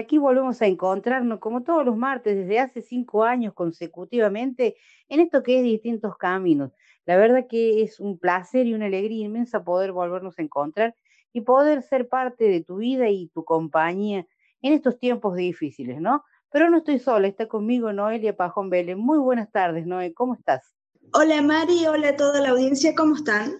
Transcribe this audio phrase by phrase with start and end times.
[0.00, 4.76] Aquí volvemos a encontrarnos como todos los martes desde hace cinco años consecutivamente
[5.08, 6.72] en esto que es distintos caminos.
[7.06, 10.94] La verdad que es un placer y una alegría inmensa poder volvernos a encontrar
[11.32, 14.26] y poder ser parte de tu vida y tu compañía
[14.62, 16.24] en estos tiempos difíciles, ¿no?
[16.50, 18.96] Pero no estoy sola, está conmigo Noelia Pajón Vélez.
[18.96, 20.74] Muy buenas tardes, Noé, ¿cómo estás?
[21.12, 23.56] Hola Mari, hola a toda la audiencia, ¿cómo están?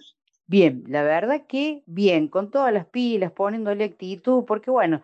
[0.47, 5.01] Bien, la verdad que bien, con todas las pilas, poniéndole actitud, porque bueno,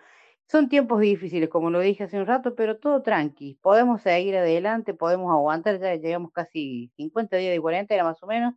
[0.50, 3.56] son tiempos difíciles, como lo dije hace un rato, pero todo tranqui.
[3.62, 8.54] Podemos seguir adelante, podemos aguantar, ya llegamos casi 50 días de cuarentena más o menos.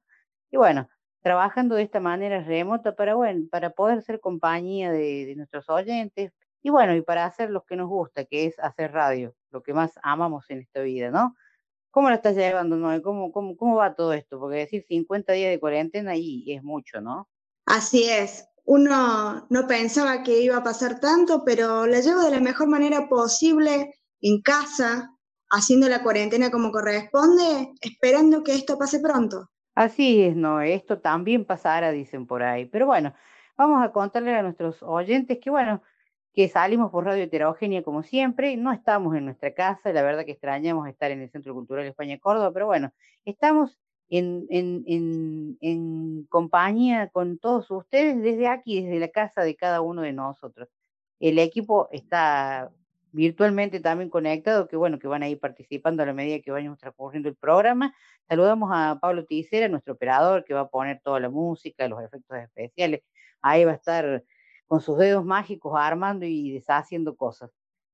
[0.51, 0.89] Y bueno,
[1.23, 6.33] trabajando de esta manera remota para, bueno, para poder ser compañía de, nuestros oyentes
[6.63, 9.75] y bueno, y para hacer lo que nos gusta, que es hacer radio, lo que
[9.75, 11.35] más amamos en esta vida, ¿no?
[11.91, 13.03] ¿Cómo lo estás llevando, Noé?
[13.03, 14.39] ¿Cómo, cómo, cómo va todo esto?
[14.39, 17.29] Porque decir 50 días de cuarentena ahí es mucho, ¿no?
[17.67, 22.41] Así es uno no pensaba que iba a pasar tanto, pero la llevo de la
[22.41, 25.11] mejor manera posible en casa,
[25.51, 29.49] haciendo la cuarentena como corresponde, esperando que esto pase pronto.
[29.75, 32.67] Así es, no, esto también pasará, dicen por ahí.
[32.67, 33.15] Pero bueno,
[33.57, 35.83] vamos a contarle a nuestros oyentes que bueno,
[36.33, 40.33] que salimos por Radio Heterogénea como siempre, no estamos en nuestra casa, la verdad que
[40.33, 42.93] extrañamos estar en el Centro Cultural España Córdoba, pero bueno,
[43.25, 43.79] estamos
[44.11, 50.03] en, en, en, compañía con todos ustedes desde aquí, desde la casa de cada uno
[50.03, 50.69] de nosotros.
[51.21, 52.71] El equipo está
[53.13, 56.79] virtualmente también conectado, que bueno, que van a ir participando a la medida que vayamos
[56.79, 57.95] transcurriendo el programa.
[58.29, 62.39] Saludamos a Pablo Ticera, nuestro operador, que va a poner toda la música, los efectos
[62.39, 63.03] especiales.
[63.43, 64.25] Ahí va a estar
[64.67, 67.51] con sus dedos mágicos armando y deshaciendo cosas.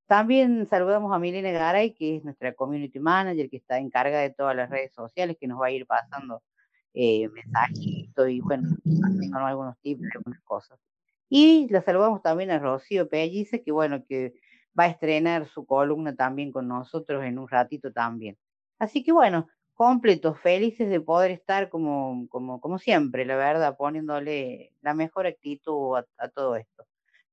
[0.07, 4.55] También saludamos a Milena Garay, que es nuestra community manager, que está encargada de todas
[4.55, 6.43] las redes sociales, que nos va a ir pasando
[6.95, 8.69] eh, mensajitos y, bueno,
[9.35, 10.79] algunos tips, algunas cosas.
[11.29, 14.35] Y la saludamos también a Rocío Pellice, que, bueno, que
[14.79, 18.39] va a estrenar su columna también con nosotros en un ratito también.
[18.79, 24.73] Así que, bueno, completos, felices de poder estar como, como, como siempre, la verdad, poniéndole
[24.83, 26.87] la mejor actitud a todo esto.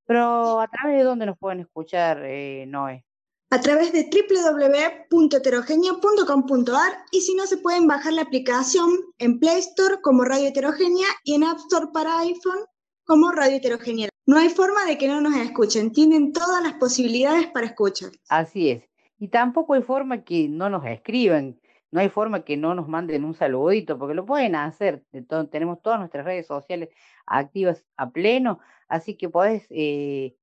[0.06, 3.04] Pero a través de dónde nos pueden escuchar, eh, Noé.
[3.50, 8.88] A través de www.heterogenia.com.ar y si no se pueden bajar la aplicación
[9.18, 12.64] en Play Store como Radio Heterogenia y en App Store para iPhone
[13.04, 14.08] como Radio Heterogenia.
[14.26, 18.10] No hay forma de que no nos escuchen, tienen todas las posibilidades para escuchar.
[18.28, 18.84] Así es.
[19.18, 21.60] Y tampoco hay forma que no nos escriban,
[21.94, 25.04] no hay forma que no nos manden un saludito, porque lo pueden hacer.
[25.52, 26.88] tenemos todas nuestras redes sociales
[27.24, 30.34] activas a pleno, así que podés eh,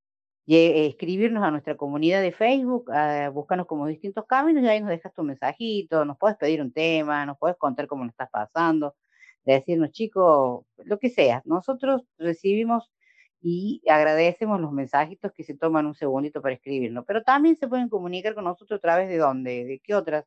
[0.48, 2.90] escribirnos a nuestra comunidad de Facebook,
[3.34, 7.26] buscarnos como distintos caminos y ahí nos dejas tu mensajito, nos puedes pedir un tema,
[7.26, 8.96] nos puedes contar cómo nos estás pasando,
[9.44, 11.42] decirnos chicos, lo que sea.
[11.44, 12.90] Nosotros recibimos
[13.42, 17.90] y agradecemos los mensajitos que se toman un segundito para escribirnos, pero también se pueden
[17.90, 20.26] comunicar con nosotros a través de dónde, de qué otras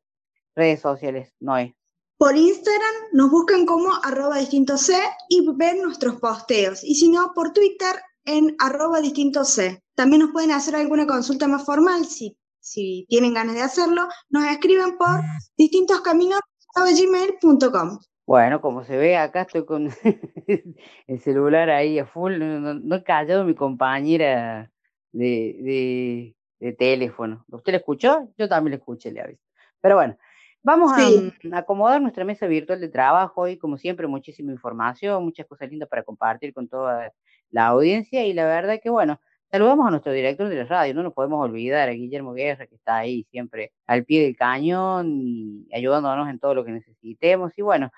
[0.55, 1.75] redes sociales, Noé?
[2.17, 4.95] Por Instagram nos buscan como arroba distinto C
[5.29, 6.85] y ven nuestros posteos.
[6.85, 9.83] Y si no, por Twitter en arroba distinto C.
[9.95, 14.09] También nos pueden hacer alguna consulta más formal si, si tienen ganas de hacerlo.
[14.31, 15.21] Nos escriben por
[15.57, 17.99] distintoscaminos.gmail.com.
[18.27, 19.91] Bueno, como se ve, acá estoy con
[21.07, 22.39] el celular ahí a full.
[22.39, 24.73] No, he callado mi compañera
[25.13, 27.45] de, de, teléfono.
[27.51, 28.33] ¿Usted la escuchó?
[28.39, 29.43] Yo también la escuché, le aviso.
[29.83, 30.17] Pero bueno,
[30.65, 35.69] Vamos a, acomodar nuestra mesa virtual de trabajo y como siempre muchísima información, muchas cosas
[35.69, 37.13] lindas para compartir con toda
[37.51, 38.25] la audiencia.
[38.25, 39.21] Y la verdad que bueno,
[39.51, 42.77] saludamos a nuestro director de la radio, no nos podemos olvidar a Guillermo Guerra que
[42.77, 47.53] está ahí siempre al pie del cañón y ayudándonos en todo lo que necesitemos.
[47.59, 47.91] Y bueno,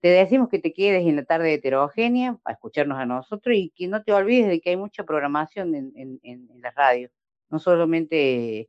[0.00, 3.86] te decimos que te quedes en la tarde heterogénea a escucharnos a nosotros y que
[3.86, 7.10] no te olvides de que hay mucha programación en, en, en la radio,
[7.48, 8.68] no solamente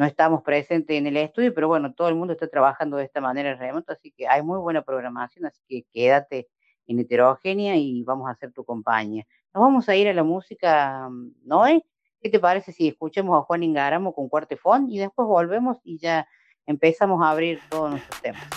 [0.00, 3.20] no estamos presentes en el estudio, pero bueno, todo el mundo está trabajando de esta
[3.20, 6.48] manera remota, así que hay muy buena programación, así que quédate
[6.86, 9.26] en heterogénea y vamos a hacer tu compañía.
[9.52, 11.06] Nos vamos a ir a la música,
[11.44, 11.84] Noé.
[12.22, 16.26] ¿Qué te parece si escuchamos a Juan Ingaramo con Cuartefón y después volvemos y ya
[16.64, 18.48] empezamos a abrir todos nuestros temas?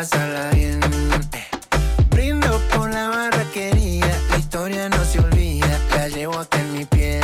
[0.00, 0.80] Pasarla bien.
[1.34, 1.46] Eh,
[2.08, 6.84] Brindo por la barra querida, la historia no se olvida, la llevo acá en mi
[6.86, 7.22] piel.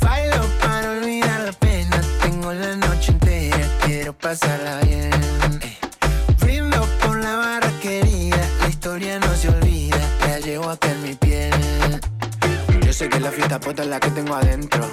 [0.00, 5.10] Bailo para olvidar la pena, tengo la noche entera, quiero pasarla bien.
[5.60, 5.76] Eh,
[6.38, 9.98] Brindo por la barra querida, la historia no se olvida,
[10.28, 11.52] la llevo acá en mi piel.
[12.80, 14.88] Yo sé que la fiesta puta es la que tengo adentro.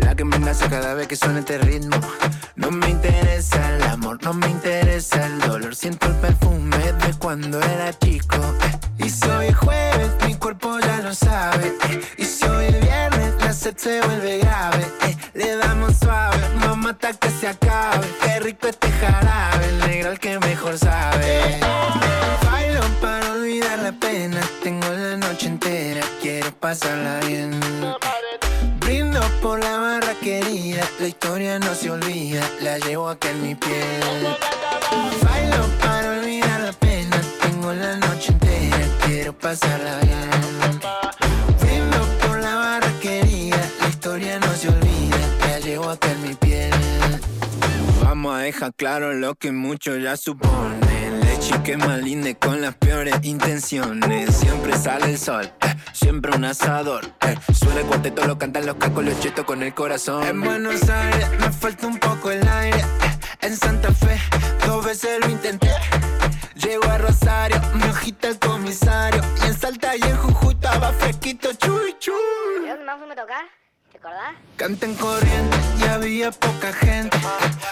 [0.00, 1.96] La que me nace cada vez que suena este ritmo.
[2.56, 5.74] No me interesa el amor, no me interesa el dolor.
[5.74, 8.36] Siento el perfume de cuando era chico.
[8.36, 8.78] eh.
[8.98, 11.68] Y es jueves, mi cuerpo ya lo sabe.
[11.88, 12.00] eh.
[12.18, 12.40] Y es
[12.80, 14.84] viernes, la sed se vuelve grave.
[15.06, 15.16] eh.
[15.34, 18.06] Le damos suave, mamá hasta que se acabe.
[18.22, 21.60] Qué rico este jarabe, el negro el que mejor sabe.
[22.44, 24.40] Bailo para olvidar la pena.
[24.62, 27.59] Tengo la noche entera, quiero pasarla bien.
[31.00, 34.36] La historia no se olvida, la llevo acá en mi piel.
[35.22, 40.39] Bailo para olvidar la pena, tengo la noche entera, quiero pasarla.
[48.22, 51.20] Vamos a dejar claro lo que muchos ya suponen.
[51.20, 54.36] Leche que malinde con las peores intenciones.
[54.36, 57.06] Siempre sale el sol, eh, siempre un asador.
[57.22, 57.34] eh.
[57.54, 60.22] Suena el cuarteto, lo cantan los cacos, los chetos con el corazón.
[60.26, 62.80] En Buenos Aires me falta un poco el aire.
[62.80, 63.18] eh.
[63.40, 64.18] En Santa Fe
[64.66, 65.70] dos veces lo intenté.
[66.56, 69.22] Llego a Rosario, me agita el comisario.
[69.42, 72.64] Y en Salta y en Jujuy estaba fresquito, chuy, chuy.
[72.64, 73.59] ¿De dónde más fuimos a tocar?
[74.00, 74.34] ¿Te acordás?
[74.56, 77.18] Cantan corriente y había poca gente.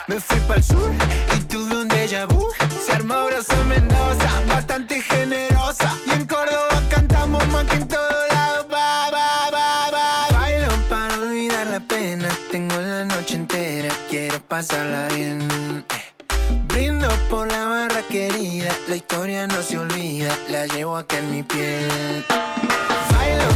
[0.09, 0.93] Me fui para el sur
[1.35, 2.47] y tuve un déjà vu.
[2.85, 5.97] Se armó Brazo Mendoza, bastante generosa.
[6.07, 8.69] Y en Córdoba cantamos más que en todo lado.
[8.69, 10.39] Ba, ba, ba, ba.
[10.39, 12.29] Bailo para olvidar la pena.
[12.51, 15.85] Tengo la noche entera, quiero pasarla bien.
[16.67, 21.43] Brindo por la barra querida, la historia no se olvida, la llevo acá en mi
[21.43, 22.25] piel.
[23.15, 23.49] Bailo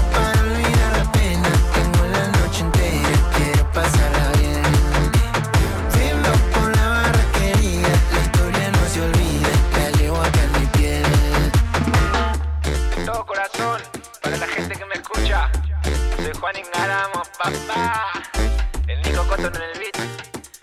[17.43, 18.23] papá.
[18.87, 19.97] El Nico Cotton en el beat.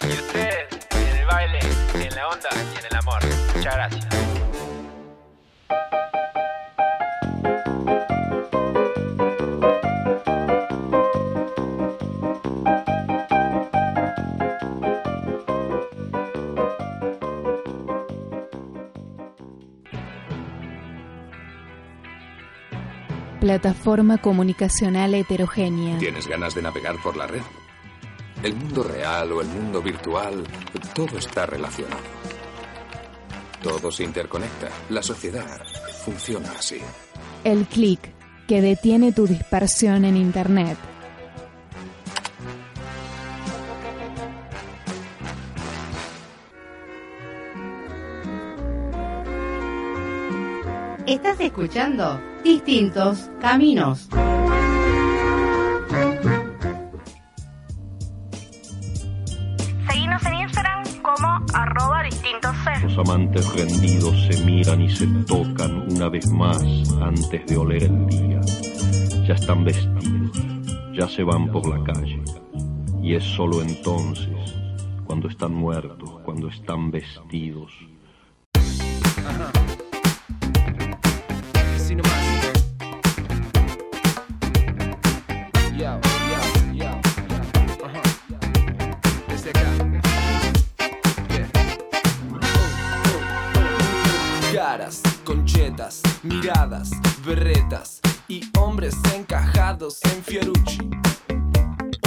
[0.08, 1.60] Y ustedes en el baile,
[1.94, 3.20] en la onda y en el amor.
[3.56, 4.09] Muchas gracias.
[23.50, 25.98] Plataforma comunicacional heterogénea.
[25.98, 27.42] ¿Tienes ganas de navegar por la red?
[28.44, 30.44] El mundo real o el mundo virtual,
[30.94, 32.04] todo está relacionado.
[33.64, 34.70] Todo se interconecta.
[34.92, 35.64] La sociedad
[36.06, 36.78] funciona así.
[37.44, 38.14] El clic
[38.48, 40.78] que detiene tu dispersión en Internet.
[51.10, 54.08] Estás escuchando Distintos Caminos.
[59.88, 62.84] Seguinos en Instagram como arroba distintos C.
[62.84, 66.62] Los amantes rendidos se miran y se tocan una vez más
[67.02, 68.42] antes de oler el día.
[69.28, 70.38] Ya están vestidos,
[70.94, 72.22] ya se van por la calle.
[73.02, 74.38] Y es solo entonces,
[75.08, 77.72] cuando están muertos, cuando están vestidos,
[96.40, 96.92] miradas,
[97.26, 100.90] berretas y hombres encajados en Fiorucci.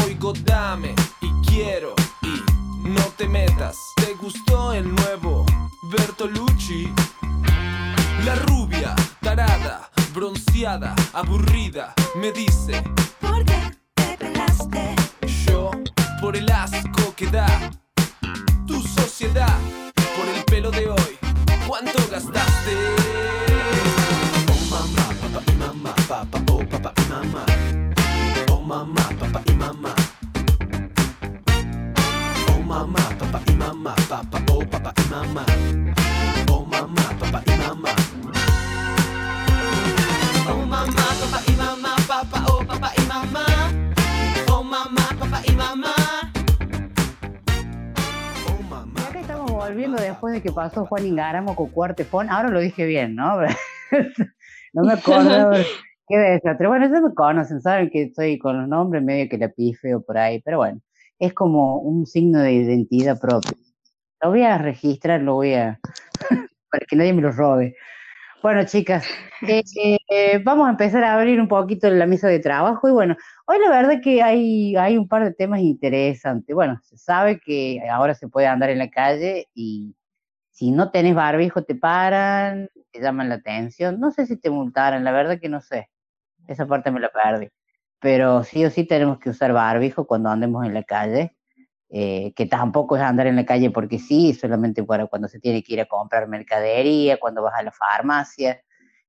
[0.07, 3.77] Oigo dame y quiero y no te metas.
[3.97, 5.45] ¿Te gustó el nuevo
[5.91, 6.91] Bertolucci?
[8.25, 12.83] La rubia, tarada, bronceada, aburrida, me dice
[13.21, 14.95] ¿Por qué te pelaste?
[15.47, 15.71] yo
[16.21, 17.71] por el asco que da
[18.67, 19.59] tu sociedad,
[50.53, 53.41] que pasó Juan Ingaramo con Cuartefón, ahora lo dije bien, ¿no?
[54.73, 55.53] no me acuerdo
[56.09, 56.69] qué desastre.
[56.69, 60.19] Bueno, ustedes me conocen, saben que estoy con los nombres medio que la pifeo por
[60.19, 60.81] ahí, pero bueno,
[61.19, 63.53] es como un signo de identidad propia.
[64.21, 65.79] Lo voy a registrar, lo voy a...
[66.71, 67.75] para que nadie me lo robe.
[68.43, 69.07] Bueno, chicas,
[69.47, 69.63] eh,
[70.09, 73.17] eh, vamos a empezar a abrir un poquito la mesa de trabajo y bueno,
[73.47, 76.53] hoy la verdad que hay, hay un par de temas interesantes.
[76.55, 79.95] Bueno, se sabe que ahora se puede andar en la calle y
[80.53, 83.99] si no tenés barbijo te paran, te llaman la atención.
[83.99, 85.91] No sé si te multaran, la verdad que no sé.
[86.47, 87.49] Esa parte me la perdí.
[88.01, 91.37] Pero sí o sí tenemos que usar barbijo cuando andemos en la calle.
[91.95, 95.63] Eh, que tampoco es andar en la calle porque sí, solamente para cuando se tiene
[95.63, 98.63] que ir a comprar mercadería, cuando vas a la farmacia,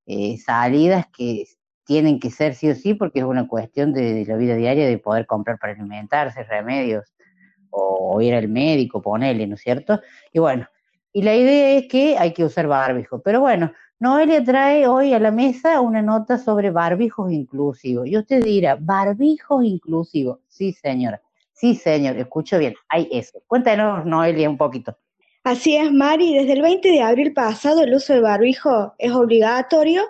[0.05, 1.45] eh, salidas que
[1.85, 4.97] tienen que ser sí o sí porque es una cuestión de, la vida diaria de
[4.97, 7.13] poder comprar para alimentarse, remedios
[7.69, 10.01] o, ir al médico, ponerle, ¿no es cierto?
[10.33, 10.67] Y bueno,
[11.13, 15.19] y la idea es que hay que usar barbijo, pero bueno, Noelia trae hoy a
[15.19, 18.05] la mesa una nota sobre barbijos inclusivos.
[18.05, 20.39] Y usted dirá, barbijos inclusivos.
[20.49, 21.21] Sí, señora.
[21.53, 23.41] Sí, señor, escucho bien, hay eso.
[23.47, 24.97] Cuéntanos, Noelia, un poquito.
[25.45, 26.33] Así es, Mari.
[26.33, 30.01] Desde el 20 de abril pasado el uso del barbijo es obligatorio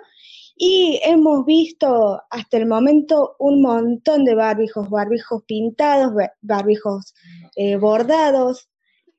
[0.56, 7.14] y hemos visto hasta el momento un montón de barbijos, barbijos pintados, barbijos
[7.56, 8.68] eh, bordados,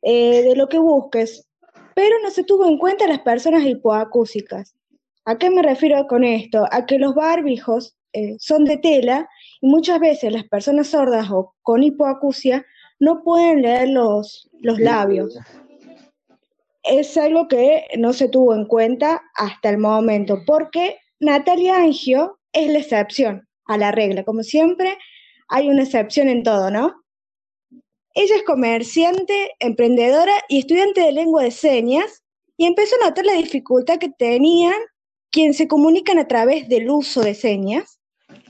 [0.02, 1.45] eh, de lo que busques.
[1.96, 4.76] Pero no se tuvo en cuenta las personas hipoacúsicas.
[5.26, 6.66] ¿A qué me refiero con esto?
[6.70, 9.28] A que los barbijos eh, son de tela
[9.60, 12.64] y muchas veces las personas sordas o con hipoacusia
[13.00, 15.38] no pueden leer los, los labios.
[16.84, 22.72] Es algo que no se tuvo en cuenta hasta el momento, porque Natalia Angio es
[22.72, 24.24] la excepción a la regla.
[24.24, 24.98] Como siempre,
[25.48, 27.05] hay una excepción en todo, ¿no?
[28.16, 32.24] Ella es comerciante, emprendedora y estudiante de lengua de señas
[32.58, 34.76] y empezó a notar la dificultad que tenían
[35.30, 38.00] quienes se comunican a través del uso de señas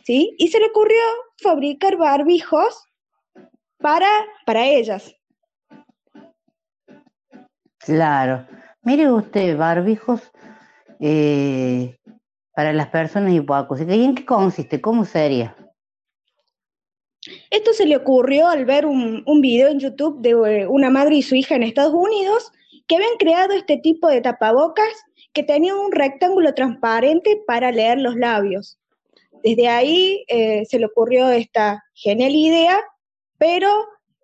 [0.06, 0.36] ¿sí?
[0.38, 1.02] Y se le ocurrió
[1.42, 2.84] fabricar barbijos
[3.78, 4.08] para,
[4.46, 5.14] para ellas.
[7.80, 8.48] Claro.
[8.84, 10.32] Mire usted, barbijos
[11.00, 11.98] eh,
[12.56, 13.96] para las personas hipoacúsicas.
[13.96, 14.80] ¿Y en qué consiste?
[14.80, 15.56] ¿Cómo sería?
[17.50, 21.22] Esto se le ocurrió al ver un, video en YouTube de eh, una madre y
[21.22, 22.52] su hija en Estados Unidos
[22.88, 24.90] que habían creado este tipo de tapabocas
[25.34, 28.78] que tenía un rectángulo transparente para leer los labios.
[29.44, 32.80] Desde ahí eh, se le ocurrió esta genial idea,
[33.38, 33.70] pero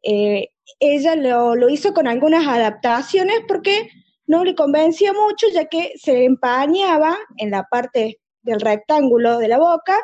[0.04, 3.90] eh, ella lo, hizo con algunas adaptaciones porque
[4.26, 9.58] no le convencía mucho, ya que se empañaba en la parte del rectángulo de la
[9.58, 9.98] boca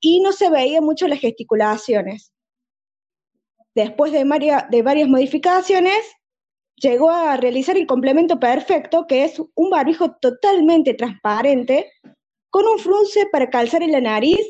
[0.00, 2.33] y no se veía mucho las gesticulaciones.
[3.74, 5.98] Después de, varias modificaciones,
[6.76, 11.90] llegó a realizar el complemento perfecto, que es un barbijo totalmente transparente,
[12.50, 14.46] con un frunce para calzar en la nariz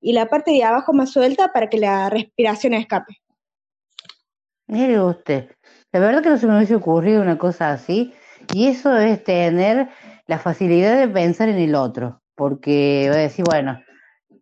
[0.00, 3.16] y la parte de abajo más suelta para que la respiración escape.
[4.68, 5.50] Mire usted,
[5.92, 8.12] la verdad que no se me hubiese ocurrido una cosa así,
[8.54, 9.88] y eso es tener
[10.26, 13.80] la facilidad de pensar en el otro, porque voy a decir, bueno,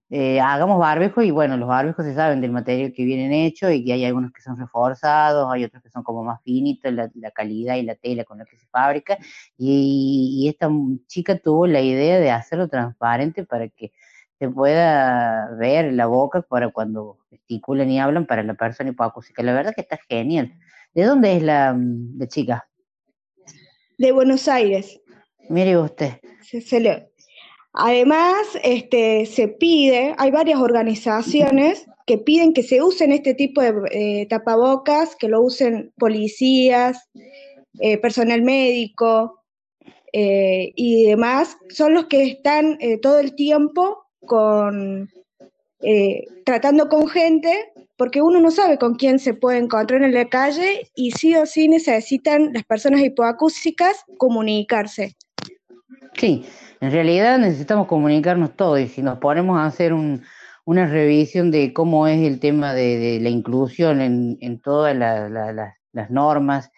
[0.08, 3.84] eh, hagamos barbijos y bueno, los barbijos se saben del material que vienen hechos y
[3.84, 7.74] que hay algunos que son reforzados, hay otros que son como más finitos, la, calidad
[7.74, 9.18] y la tela con la que se fabrica.
[9.58, 10.70] Y, esta
[11.08, 13.92] chica tuvo la idea de hacerlo transparente para que
[14.38, 19.42] se pueda ver la boca para cuando gesticulan y hablan para la persona hipoacústica.
[19.42, 20.52] La verdad que está genial.
[20.94, 21.76] ¿De dónde es la,
[22.28, 22.68] chica?
[23.98, 25.00] De Buenos Aires.
[25.48, 26.20] Mire usted.
[26.42, 27.10] se le,
[27.78, 33.74] Además, este, se pide, hay varias organizaciones que piden que se usen este tipo de
[33.90, 37.10] eh, tapabocas, que lo usen policías,
[37.80, 39.42] eh, personal médico
[40.12, 45.10] eh, y demás, son los que están todo el tiempo con,
[46.46, 50.88] tratando con gente, porque uno no sabe con quién se puede encontrar en la calle
[50.94, 55.14] y sí o sí necesitan las personas hipoacústicas comunicarse.
[56.14, 56.46] Sí,
[56.80, 62.06] en realidad necesitamos comunicarnos todos y si nos ponemos a hacer una revisión de cómo
[62.06, 66.70] es el tema de, la inclusión en, todas las normas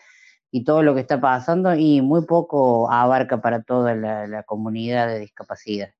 [0.50, 5.20] y todo lo que está pasando y muy poco abarca para toda la, comunidad de
[5.20, 5.90] discapacidad.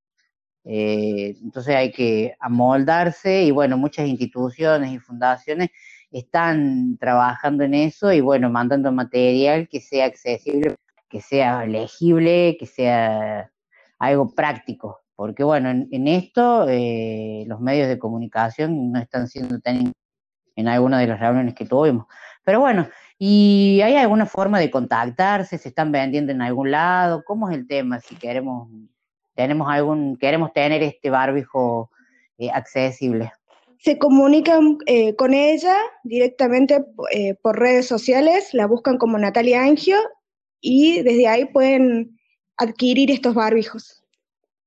[0.64, 5.70] Eh, entonces hay que amoldarse y bueno, muchas instituciones y fundaciones
[6.10, 10.76] están trabajando en eso y bueno, mandando material que sea accesible,
[11.08, 13.50] que sea legible, que sea
[13.98, 19.92] algo práctico, porque bueno, en, esto eh, los medios de comunicación no están siendo tan
[20.56, 22.06] en alguna de las reuniones que tuvimos.
[22.44, 22.88] Pero bueno,
[23.18, 25.58] ¿Y hay alguna forma de contactarse?
[25.58, 27.24] ¿Se están vendiendo en algún lado?
[27.24, 27.98] ¿Cómo es el tema?
[27.98, 28.68] Si queremos,
[29.34, 31.90] tenemos algún, queremos tener este barbijo
[32.38, 33.32] eh, accesible.
[33.80, 36.84] Se comunican eh, con ella directamente
[37.42, 39.98] por redes sociales, la buscan como Natalia Angio
[40.60, 42.17] y desde ahí pueden
[42.58, 44.02] adquirir estos barbijos.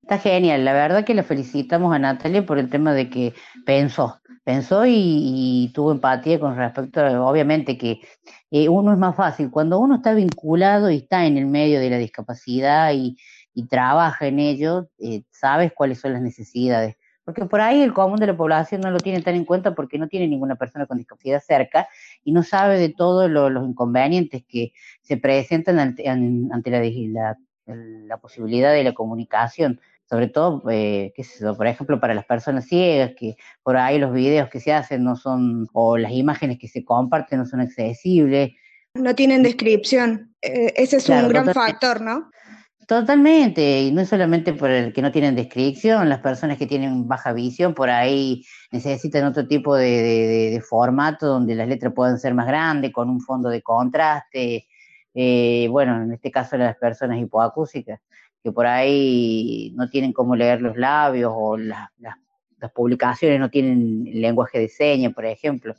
[0.01, 3.33] Está genial, la verdad que le felicitamos a Natalia por el tema de que
[3.65, 8.01] pensó, pensó y, y tuvo empatía con respecto, a, obviamente que
[8.50, 11.89] eh, uno es más fácil, cuando uno está vinculado y está en el medio de
[11.91, 13.15] la discapacidad y,
[13.69, 16.95] trabaja en ello, eh, sabes cuáles son las necesidades.
[17.24, 20.00] Porque por ahí el común de la población no lo tiene tan en cuenta porque
[20.00, 21.88] no tiene ninguna persona con discapacidad cerca
[22.24, 26.79] y no sabe de todos lo- los inconvenientes que se presentan ante, an- ante la,
[26.81, 27.38] la,
[27.75, 32.25] la posibilidad de la comunicación sobre todo, eh, qué sé yo, por ejemplo, para las
[32.25, 36.60] personas ciegas, que por ahí los videos que se hacen no son, o las imágenes
[36.60, 38.51] que se comparten no son accesibles.
[38.94, 40.36] No tienen descripción.
[40.42, 42.30] Eh, ese es Claro, un gran factor, ¿no?
[42.88, 47.08] Totalmente, y no es solamente por el que no tienen descripción, las personas que tienen
[47.08, 51.94] baja visión por ahí necesitan otro tipo de, de- de- de formato donde las letras
[51.96, 54.68] puedan ser más grandes, con un fondo de contraste,
[55.13, 58.00] eh, bueno, en este caso las personas hipoacúsicas,
[58.44, 62.18] que por ahí no tienen cómo leer los labios o la- la-
[62.60, 65.75] las publicaciones no tienen lenguaje de señas, por ejemplo,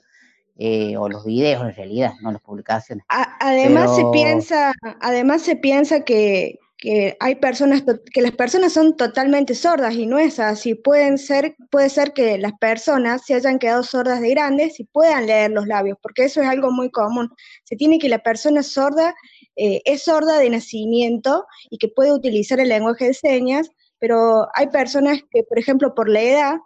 [0.56, 3.04] eh, o los videos en realidad, no las publicaciones.
[3.08, 8.96] A- además se piensa, además se piensa que, que hay personas, que las personas son
[8.96, 10.74] totalmente sordas y no es así.
[10.74, 15.28] Pueden ser, puede ser que las personas se hayan quedado sordas de grandes y puedan
[15.28, 17.30] leer los labios, porque eso es algo muy común.
[17.62, 19.14] Se tiene que la persona sorda
[19.54, 24.66] eh, es sorda de nacimiento y que puede utilizar el lenguaje de señas, pero hay
[24.66, 26.56] personas que, por ejemplo, por la edad,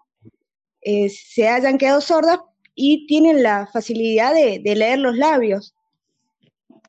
[0.80, 2.40] eh, se hayan quedado sordas
[2.74, 5.74] y tienen la facilidad de, de leer los labios.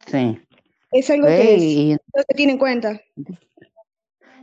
[0.09, 0.39] Sí.
[0.91, 3.01] Es algo Ve, que es- y- no se tiene en cuenta.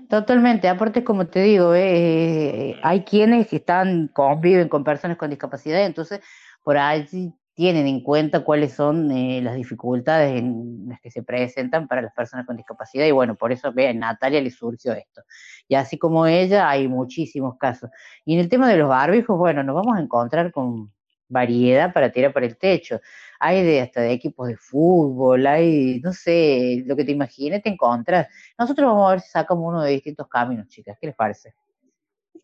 [0.08, 5.84] Totalmente, aparte como te digo, eh, hay quienes que están, conviven con personas con discapacidad,
[5.86, 6.20] entonces
[6.62, 7.06] por ahí
[7.54, 12.12] tienen en cuenta cuáles son eh, las dificultades en las que se presentan para las
[12.12, 15.22] personas con discapacidad y bueno, por eso a Natalia le surgió esto.
[15.68, 17.90] Y así como ella, hay muchísimos casos.
[18.24, 20.92] Y en el tema de los barbijos, bueno, nos vamos a encontrar con
[21.28, 23.00] variedad para tirar por el techo.
[23.40, 27.70] Hay de hasta de equipos de fútbol, hay, no sé, lo que te imagines, te
[27.70, 28.28] encontras.
[28.58, 30.96] Nosotros vamos a ver si sacamos uno de distintos caminos, chicas.
[31.00, 31.54] ¿Qué les parece?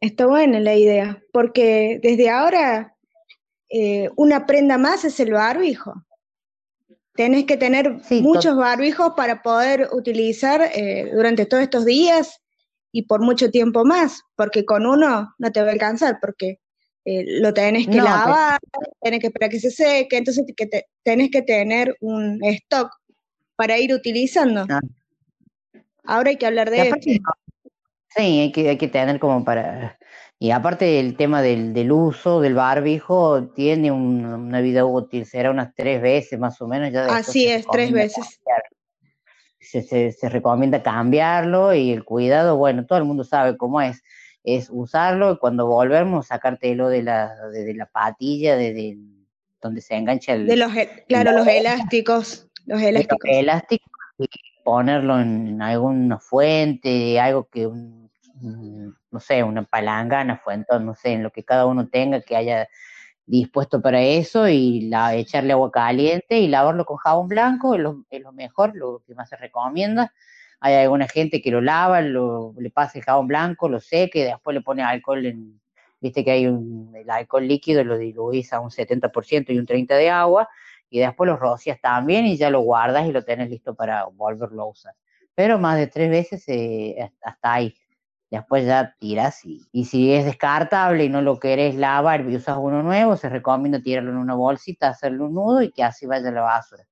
[0.01, 2.97] Está buena la idea, porque desde ahora
[3.69, 5.95] eh, una prenda más es el barbijo.
[7.15, 12.41] Tenés que tener Sí, muchos barbijos para poder utilizar eh, durante todos estos días
[12.93, 16.60] y por mucho tiempo más, porque con uno no te va a alcanzar, porque
[17.05, 18.59] eh, lo tenés que No, lavar,
[19.01, 22.91] tenés que esperar que se seque, entonces que te- tenés que tener un stock
[23.57, 24.67] para ir utilizando.
[24.69, 24.81] Ah.
[26.05, 27.31] Ahora hay que hablar de aparte, esto.
[28.17, 29.99] sí, hay que, hay que tener como para...
[30.43, 35.51] Y aparte el tema del, del uso del barbijo tiene un- una vida útil, será
[35.51, 36.91] unas tres veces más o menos.
[36.93, 38.41] Ya Así es, tres veces.
[39.59, 44.03] se, se, se recomienda cambiarlo y el cuidado, bueno, todo el mundo sabe cómo es,
[44.45, 48.99] es usarlo y cuando volvemos sacártelo de la, de, de la patilla, de, de
[49.61, 50.73] donde se engancha el, De los,
[51.09, 53.31] claro, los elásticos, los de los elásticos.
[53.31, 54.27] elásticos y
[54.65, 58.11] ponerlo en alguna fuente, algo que, un-
[59.11, 62.69] no sé, una palangana, fuente, no sé, en lo que cada uno tenga que haya
[63.27, 68.05] dispuesto para eso y la, echarle agua caliente y lavarlo con jabón blanco, es lo,
[68.11, 70.13] es lo mejor, lo que más se recomienda.
[70.61, 74.23] Hay alguna gente que lo lava, lo, le pasa el jabón blanco, lo seca y
[74.23, 75.61] después le pone alcohol en,
[76.01, 79.97] viste que hay un, el alcohol líquido, lo diluís a un 70% y un 30%
[79.97, 80.49] de agua,
[80.89, 84.63] y después lo rocias también y ya lo guardas y lo tenés listo para volverlo
[84.63, 84.95] a usar.
[85.35, 87.75] Pero más de tres veces eh, hasta ahí.
[88.31, 92.81] Después ya tiras y, si es descartable y no lo querés lavar y usas uno
[92.83, 96.33] nuevo, se recomienda tirarlo en una bolsita, hacerle un nudo y que así vaya a
[96.33, 96.85] la basura.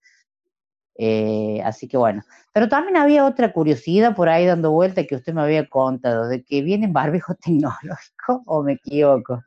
[1.01, 5.33] Eh, así que bueno, pero también había otra curiosidad por ahí dando vuelta que usted
[5.33, 9.43] me había contado, de que vienen barbijos tecnológicos, o me equivoco.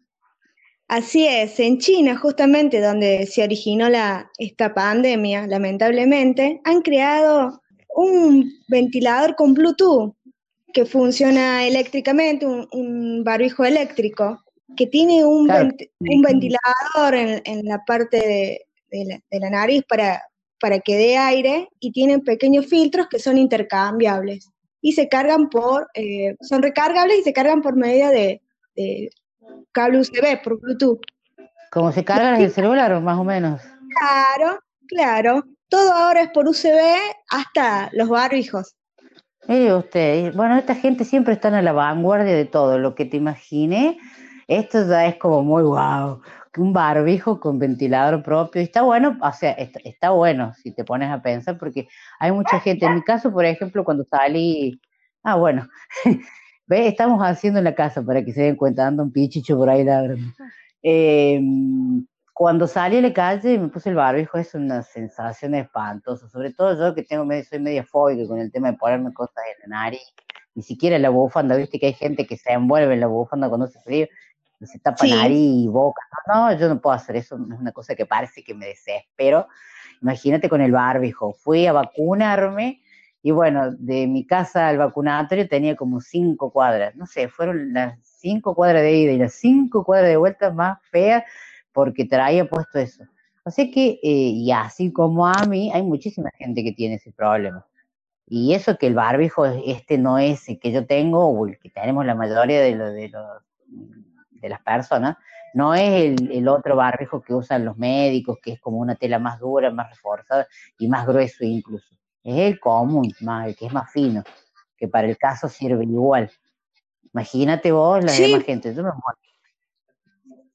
[0.87, 7.61] Así es, en China, justamente donde se originó la, esta pandemia, lamentablemente, han creado
[7.95, 10.15] un ventilador con Bluetooth
[10.73, 14.41] que funciona eléctricamente, un, un barbijo eléctrico,
[14.77, 15.69] que tiene un, Claro.
[15.99, 20.21] un ventilador en, en la parte de, de la, de la nariz para,
[20.61, 25.89] para que dé aire y tienen pequeños filtros que son intercambiables y se cargan por,
[25.95, 28.41] eh, son recargables y se cargan por medio de,
[28.75, 29.09] de
[29.71, 31.01] cable USB, por Bluetooth.
[31.71, 33.61] Como se carga el celular, más o menos.
[33.97, 35.43] Claro, claro.
[35.69, 36.79] todo ahora es por UCB
[37.29, 38.75] hasta los barbijos.
[39.47, 43.17] Mire usted, bueno, esta gente siempre está a la vanguardia de todo, lo que te
[43.17, 43.97] imaginé,
[44.47, 46.21] esto ya es como muy guau,
[46.57, 51.09] un barbijo con ventilador propio, está bueno, o sea, está, está bueno si te pones
[51.09, 51.87] a pensar, porque
[52.19, 54.81] hay mucha gente, en mi caso, por ejemplo, cuando salí,
[55.23, 55.67] ah, bueno,
[56.67, 59.69] ve, estamos haciendo en la casa para que se den cuenta, dando un pichicho por
[59.69, 60.27] ahí ladrando.
[60.83, 61.39] Eh,
[62.33, 66.51] cuando salí a la calle y me puse el barbijo es una sensación espantosa, sobre
[66.51, 69.77] todo yo que tengo soy media fóbica con el tema de ponerme cosas en la
[69.77, 70.01] nariz,
[70.55, 73.67] ni siquiera la bufanda, viste que hay gente que se envuelve en la bufanda cuando
[73.67, 74.07] hace frío,
[74.67, 75.11] se tapa Sí.
[75.11, 78.43] nariz y boca, no, no, yo no puedo hacer eso, es una cosa que parece
[78.43, 79.47] que me desespero,
[80.01, 82.81] imagínate con el barbijo, fui a vacunarme
[83.23, 87.99] y bueno, de mi casa al vacunatorio tenía como cinco cuadras, no sé, fueron las
[88.03, 91.23] cinco cuadras de ida y las cinco cuadras de vuelta más feas
[91.71, 93.03] porque traía puesto eso.
[93.45, 97.65] Así que, eh, y así como a mí, hay muchísima gente que tiene ese problema.
[98.27, 101.57] Y eso que el barbijo, es- este no es el que yo tengo, o el
[101.59, 103.43] que tenemos la mayoría de, lo- de, los-
[104.41, 105.17] de las personas,
[105.53, 109.19] no es el, el otro barbijo que usan los médicos, que es como una tela
[109.19, 111.87] más dura, más reforzada y más grueso incluso.
[112.23, 114.23] Es el común, más, el que es más fino,
[114.77, 116.31] que para el caso sirve igual.
[117.13, 118.23] Imagínate vos, la Sí.
[118.23, 119.17] demás gente, yo me muero.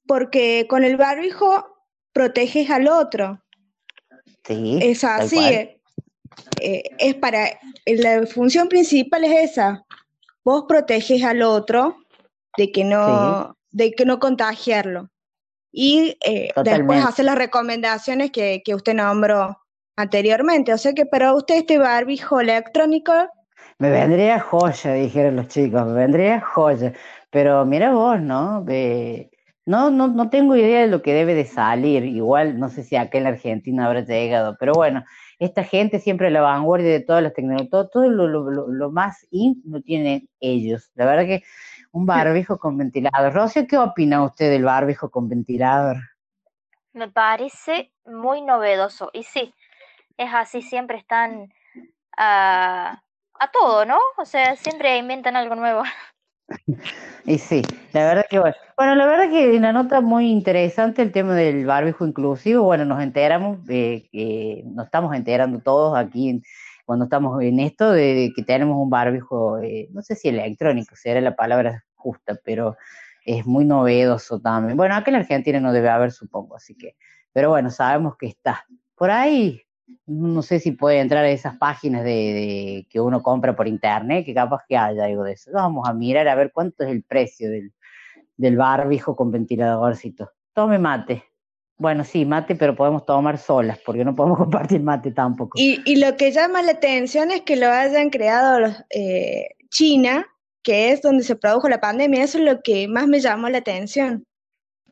[0.07, 1.67] porque con el barbijo
[2.13, 3.43] proteges al otro.
[4.45, 5.81] Sí, Es así, eh,
[6.61, 9.85] eh, es para, la función principal es esa.
[10.45, 11.97] Vos proteges al otro
[12.55, 15.09] de que no, de que no contagiarlo.
[15.71, 19.57] Y eh, después hacer las recomendaciones que, que usted nombró
[19.95, 20.73] anteriormente.
[20.73, 23.13] O sea que para usted este barbijo electrónico,
[23.79, 26.93] Me vendría joya, dijeron los chicos, me vendría joya.
[27.29, 28.63] Pero mira vos, ¿no?
[28.63, 29.29] Ve-
[29.65, 32.05] no, no, no tengo idea de lo que debe de salir.
[32.05, 34.55] Igual, no sé si acá en la Argentina habrá llegado.
[34.59, 35.03] Pero bueno,
[35.39, 38.67] esta gente siempre a la vanguardia de todas las tecnologías, todo, todo lo, lo- lo-
[38.69, 40.89] lo más in lo tienen ellos.
[40.95, 41.43] La verdad que
[41.91, 43.33] un barbijo con ventilador.
[43.33, 45.97] Rocío, ¿qué opina usted del barbijo con ventilador?
[46.93, 49.09] Me parece muy novedoso.
[49.13, 49.53] Y sí,
[50.17, 51.53] es así, siempre están
[52.17, 53.01] a,
[53.39, 53.97] a todo, ¿no?
[54.17, 55.83] O sea, siempre inventan algo nuevo.
[57.25, 58.55] Y sí, la verdad que bueno.
[58.77, 62.63] Bueno, la verdad que una nota muy interesante el tema del barbijo inclusivo.
[62.63, 66.43] Bueno, nos enteramos, que nos estamos enterando todos aquí en-
[66.87, 71.21] cuando estamos en esto de que tenemos un barbijo, eh, no sé si electrónico será
[71.21, 72.77] la palabra justa, pero
[73.25, 74.77] es muy novedoso también.
[74.77, 76.95] Bueno, acá en Argentina no debe haber, supongo, así que,
[77.33, 78.65] pero bueno, sabemos que está.
[78.95, 79.61] Por ahí,
[80.07, 84.25] no sé si puede entrar a esas páginas de, de- que uno compra por internet,
[84.25, 85.51] que capaz que haya algo de eso.
[85.53, 87.73] Vamos a mirar a ver cuánto es el precio del,
[88.37, 90.31] del barbijo con ventiladorcito.
[90.53, 91.25] Tome mate.
[91.77, 95.57] Bueno, sí, mate, pero podemos tomar solas, porque no podemos compartir mate tampoco.
[95.59, 100.25] y, y lo que llama la atención es que lo hayan creado los, eh, China,
[100.63, 102.23] que es donde se produjo la pandemia.
[102.23, 104.25] Eso es lo que más me llamó la atención.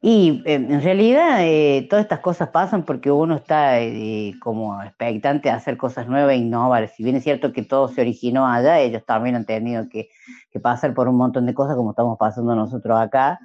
[0.02, 5.50] Y eh, en realidad eh, todas estas cosas pasan porque uno está eh, como expectante
[5.50, 6.88] a hacer cosas nuevas e innovar.
[6.90, 10.10] Si bien es cierto que todo se originó allá, ellos también han tenido que,
[10.52, 13.40] que pasar por un montón de cosas como estamos pasando nosotros acá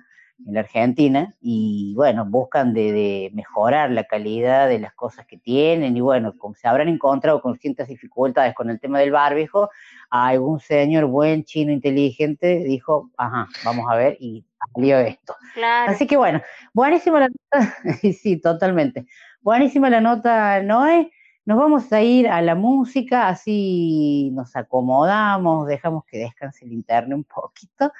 [0.47, 5.37] en la Argentina y bueno, buscan de, de mejorar la calidad de las cosas que
[5.37, 9.71] tienen y bueno, como se habrán encontrado con ciertas dificultades con el tema del barbijo,
[10.11, 15.35] algún señor buen chino inteligente dijo, ajá, vamos a ver y salió esto.
[15.55, 15.93] Claro.
[15.93, 16.41] Así que bueno,
[16.73, 19.07] buenísima la nota, sí, totalmente.
[19.41, 21.11] Buenísima la nota, Noé.
[21.47, 27.17] Nos vamos a ir a la música, así nos acomodamos, dejamos que descanse el internet
[27.17, 27.93] un poquito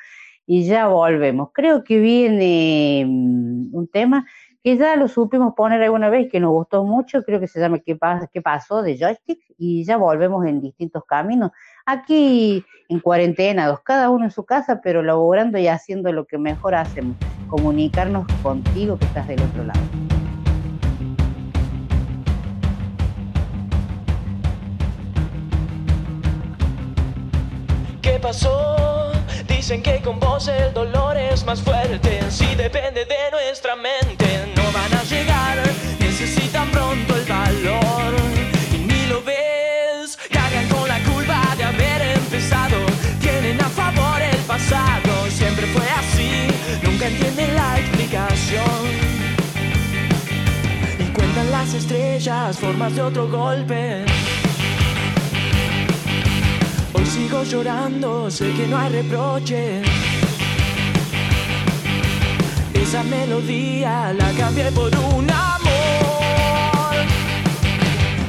[0.53, 1.51] y ya volvemos.
[1.55, 4.27] Creo que viene mm, un tema
[4.65, 7.79] que ya lo supimos poner alguna vez, que nos gustó mucho, creo que se llama
[7.79, 8.83] ¿Qué, pas- qué pasó?
[8.83, 11.53] de joystick, y ya volvemos en distintos caminos.
[11.87, 16.75] Aquí en cuarentenados, cada uno en su casa, pero laborando y haciendo lo que mejor
[16.75, 19.81] hacemos, comunicarnos contigo que estás del otro lado.
[28.03, 29.20] ¿Qué pasó?
[29.71, 32.29] Dicen que con vos el dolor es más fuerte.
[32.29, 35.59] Si depende de nuestra mente, no van a llegar.
[36.01, 38.13] Necesitan pronto el valor.
[38.75, 40.19] Y ni lo ves.
[40.29, 42.79] Cargan con la culpa de haber empezado.
[43.21, 45.31] Tienen a favor el pasado.
[45.31, 46.49] Siempre fue así.
[46.83, 48.83] Nunca entienden la explicación.
[50.99, 54.05] Y cuentan las estrellas, formas de otro golpe.
[57.05, 59.83] Sigo llorando, sé que no hay reproche.
[62.73, 66.97] Esa melodía la cambié por un amor.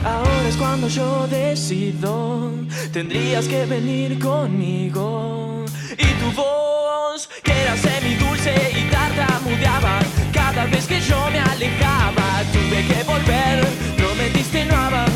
[0.03, 2.51] Ahora es cuando yo decido,
[2.91, 5.65] tendrías que venir conmigo.
[5.97, 9.99] Y tu voz, que era semidulce y tartamudeaba,
[10.33, 15.10] cada vez que yo me alejaba, tuve que volver, prometiste no abandonar.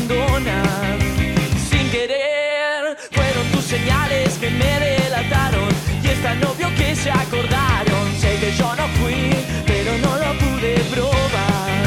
[7.06, 8.04] Se acordaron.
[8.20, 9.20] Sé que yo no fui,
[9.64, 11.80] pero no lo pude probar.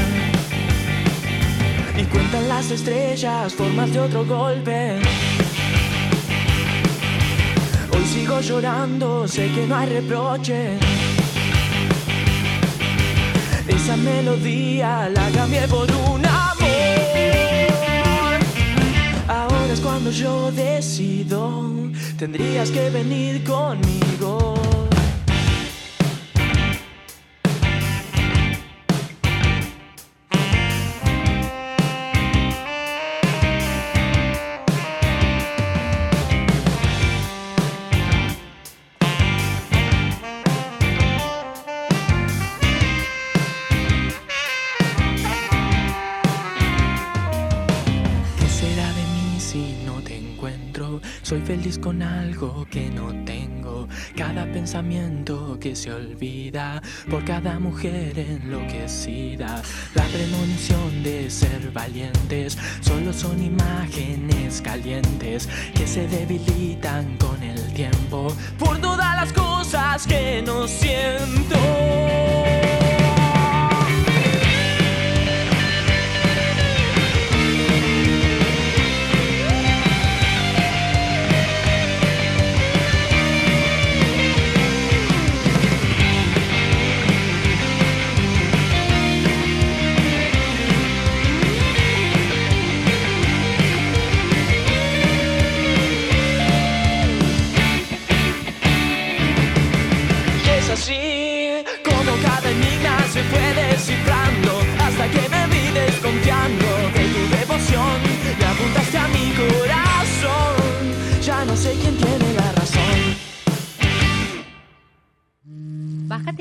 [1.97, 4.99] Y cuentan las estrellas, formas de otro golpe.
[7.93, 10.77] Hoy sigo llorando, sé que no hay reproche.
[13.67, 16.69] Esa melodía la cambié por un amor.
[19.27, 21.41] Ahora es cuando yo decido,
[22.17, 23.98] tendrías que venir conmigo.
[51.77, 53.87] Con algo que no tengo.
[54.15, 59.61] Cada pensamiento que se olvida por cada mujer enloquecida.
[59.93, 68.33] La premonición de ser valientes solo son imágenes calientes que se debilitan con el tiempo
[68.57, 72.48] por todas las cosas que no siento.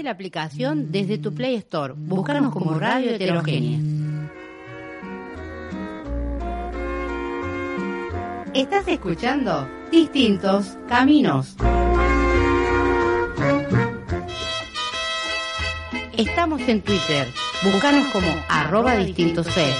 [0.08, 1.92] La aplicación desde tu Play Store.
[1.94, 3.78] Búscanos como Radio Heterogénea.
[8.54, 11.56] Estás escuchando Distintos Caminos.
[16.16, 17.28] Estamos en Twitter.
[17.62, 19.74] Búscanos como arroba distintos C.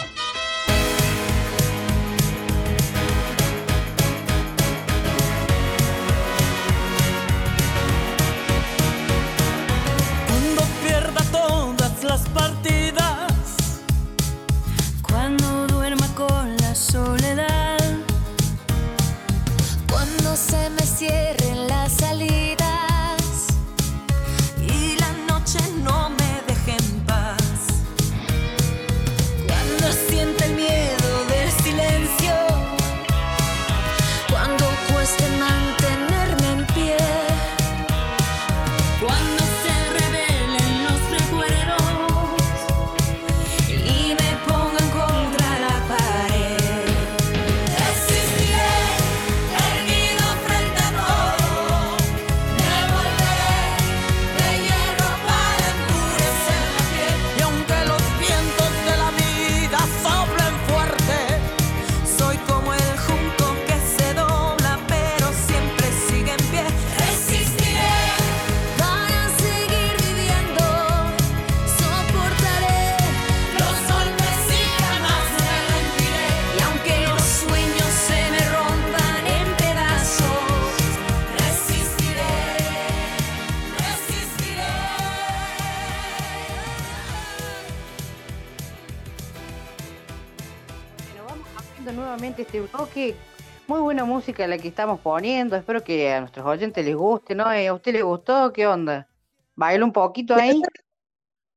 [94.28, 95.56] música la que estamos poniendo.
[95.56, 97.50] Espero que a nuestros oyentes les guste, ¿no?
[97.50, 98.52] Eh, ¿A usted le gustó?
[98.52, 99.08] ¿Qué onda?
[99.54, 100.60] ¿Baila un poquito ahí?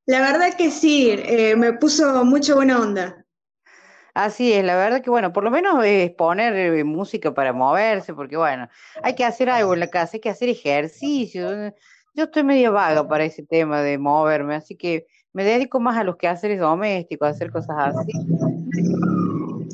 [0.05, 3.25] La verdad que sí, eh, me puso mucha buena onda.
[4.13, 8.13] Así es, la verdad que bueno, por lo menos es poner eh, música para moverse,
[8.13, 8.69] porque bueno,
[9.03, 11.73] hay que hacer algo en la casa, hay que hacer ejercicio.
[12.13, 16.05] Yo estoy medio vaga para ese tema de moverme, así que me dedico más a
[16.05, 18.13] los quehaceres domésticos, a hacer cosas así.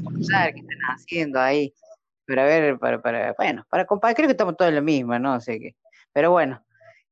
[0.09, 1.73] Qué están haciendo ahí,
[2.27, 5.39] para ver, para, para, bueno, para compartir, creo que estamos todos en la misma, ¿no?
[5.41, 5.75] sé qué,
[6.13, 6.63] pero bueno,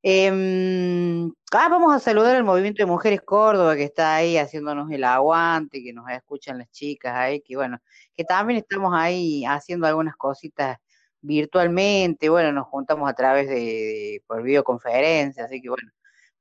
[0.08, 5.04] Em, ah, vamos a saludar al Movimiento de Mujeres Córdoba que está ahí haciéndonos el
[5.04, 7.80] aguante, que nos escuchan las chicas ahí, que bueno,
[8.16, 10.78] que también estamos ahí haciendo algunas cositas
[11.22, 15.90] virtualmente, bueno, nos juntamos a través de, de- por videoconferencia, así que bueno,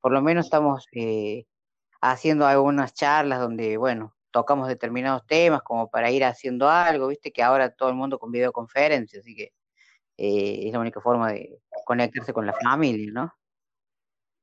[0.00, 1.46] por lo menos estamos eh,
[2.02, 7.40] haciendo algunas charlas donde, bueno, tocamos determinados temas como para ir haciendo algo, viste que
[7.40, 9.52] ahora todo el mundo con videoconferencia, así que
[10.16, 13.32] eh, es la única forma de conectarse con la familia, ¿no?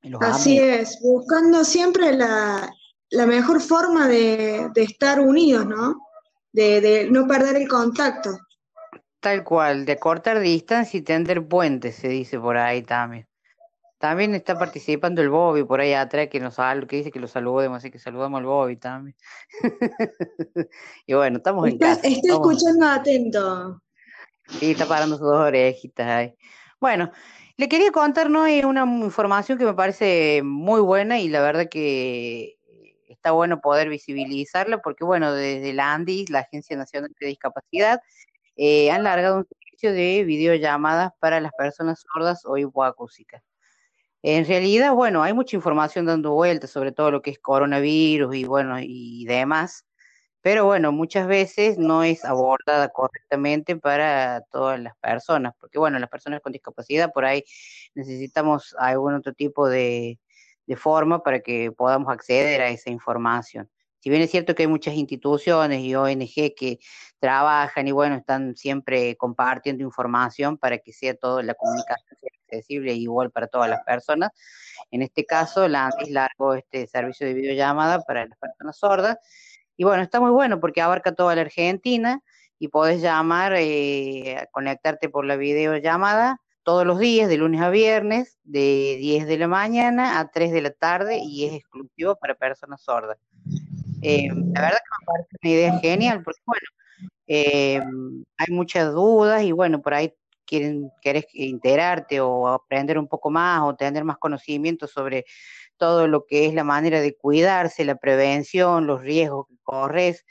[0.03, 0.79] Los Así amigos.
[0.79, 2.73] es, buscando siempre la,
[3.09, 5.97] la mejor forma de, de estar unidos, ¿no?
[6.53, 8.29] De, de no perder el contacto.
[9.19, 13.27] Tal cual, de cortar distancia y tender puentes, se dice por ahí también.
[14.01, 17.27] También está participando el Bobby por ahí atrás que nos sal- que dice que lo
[17.27, 19.15] saludemos, así que saludamos al Bobby también.
[21.05, 22.07] Y bueno, estamos en Está, casa.
[22.07, 23.81] está estamos- escuchando atento.
[24.59, 26.35] Sí, está parando sus dos orejitas ahí.
[26.79, 27.11] Bueno,
[27.57, 28.43] le quería contar, ¿no?
[28.67, 32.57] una información que me parece muy buena y la verdad que
[33.07, 38.01] está bueno poder visibilizarla porque, bueno, desde la ANDIS, la Agencia Nacional de Discapacidad,
[38.55, 43.43] eh, han largado un servicio de videollamadas para las personas sordas o hipoacúsicas.
[44.23, 48.43] En realidad, bueno, hay mucha información dando vueltas sobre todo lo que es coronavirus y
[48.45, 49.85] bueno, y demás,
[50.41, 56.09] pero bueno, muchas veces no es abordada correctamente para todas las personas, porque bueno, las
[56.09, 57.43] personas con discapacidad por ahí
[57.95, 60.19] necesitamos algún otro tipo de,
[60.67, 63.69] de forma para que podamos acceder a esa información.
[63.99, 66.79] Si bien es cierto que hay muchas instituciones y ONG que
[67.19, 72.17] trabajan y bueno, están siempre compartiendo información para que sea toda la comunicación
[72.51, 74.31] accesible igual para todas las personas.
[74.91, 79.17] En este caso, la ANDIS largó este servicio de videollamada para las personas sordas.
[79.77, 82.21] Y bueno, está muy bueno porque abarca toda la Argentina
[82.59, 88.37] y podés llamar, eh, conectarte por la videollamada todos los días, de lunes a viernes,
[88.43, 92.81] de 10 de la mañana a 3 de la tarde y es exclusivo para personas
[92.83, 93.17] sordas.
[94.03, 96.67] Eh, la verdad que me parece una idea genial porque, bueno,
[97.27, 97.81] eh,
[98.37, 100.13] hay muchas dudas y bueno, por ahí
[100.51, 105.23] quieren, querés enterarte o aprender un poco más o tener más conocimiento sobre
[105.77, 110.25] todo lo que es la manera de cuidarse, la prevención, los riesgos que corres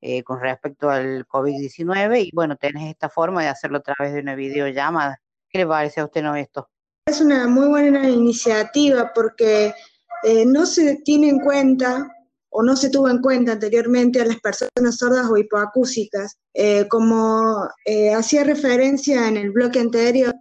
[0.00, 4.20] eh, con respecto al COVID-19 y bueno, tenés esta forma de hacerlo a través de
[4.20, 5.20] una videollamada.
[5.50, 6.70] ¿Qué le parece a usted no esto?
[7.06, 9.74] Es una muy buena iniciativa porque
[10.22, 12.10] eh, no se tiene en cuenta
[12.52, 16.36] o no se tuvo en cuenta anteriormente a las personas sordas o hipoacúsicas.
[16.54, 20.34] Eh, como eh, hacía referencia en el bloque anterior,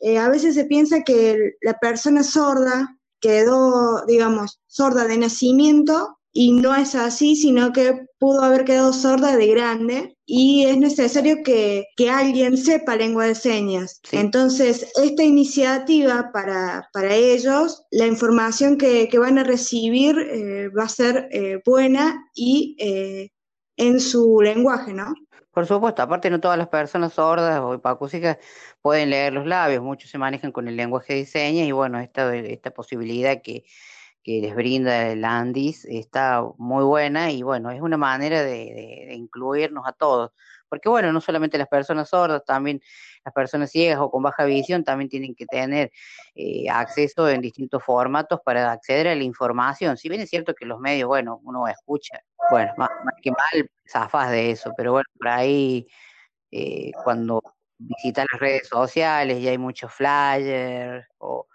[0.00, 6.52] eh, a veces se piensa que la persona sorda quedó, digamos, sorda de nacimiento y
[6.52, 11.86] no es así, sino que pudo haber quedado sorda de grande y es necesario que,
[11.96, 14.00] que alguien sepa lengua de señas.
[14.12, 20.84] Entonces, esta iniciativa para, para ellos, la información que, que van a recibir eh, va
[20.84, 23.30] a ser eh, buena y eh,
[23.76, 25.14] en su lenguaje, ¿no?
[25.50, 28.38] Por supuesto, aparte no todas las personas sordas o hipoacúsicas
[28.80, 32.36] pueden leer los labios, muchos se manejan con el lenguaje de señas y bueno, esta,
[32.36, 33.64] esta posibilidad que,
[34.28, 39.86] que les brinda el Andis está muy buena y bueno, es una manera de, incluirnos
[39.86, 40.32] a todos,
[40.68, 42.78] porque bueno, no solamente las personas sordas, también
[43.24, 45.90] las personas ciegas o con baja visión también tienen que tener
[46.34, 49.96] eh, acceso en distintos formatos para acceder a la información.
[49.96, 52.90] Si bien es cierto que los medios, bueno, uno escucha, bueno, más,
[53.22, 55.86] que mal, zafás de eso, pero bueno, por ahí
[56.50, 57.40] eh, cuando
[57.78, 61.46] visitas las redes sociales y hay muchos flyers o,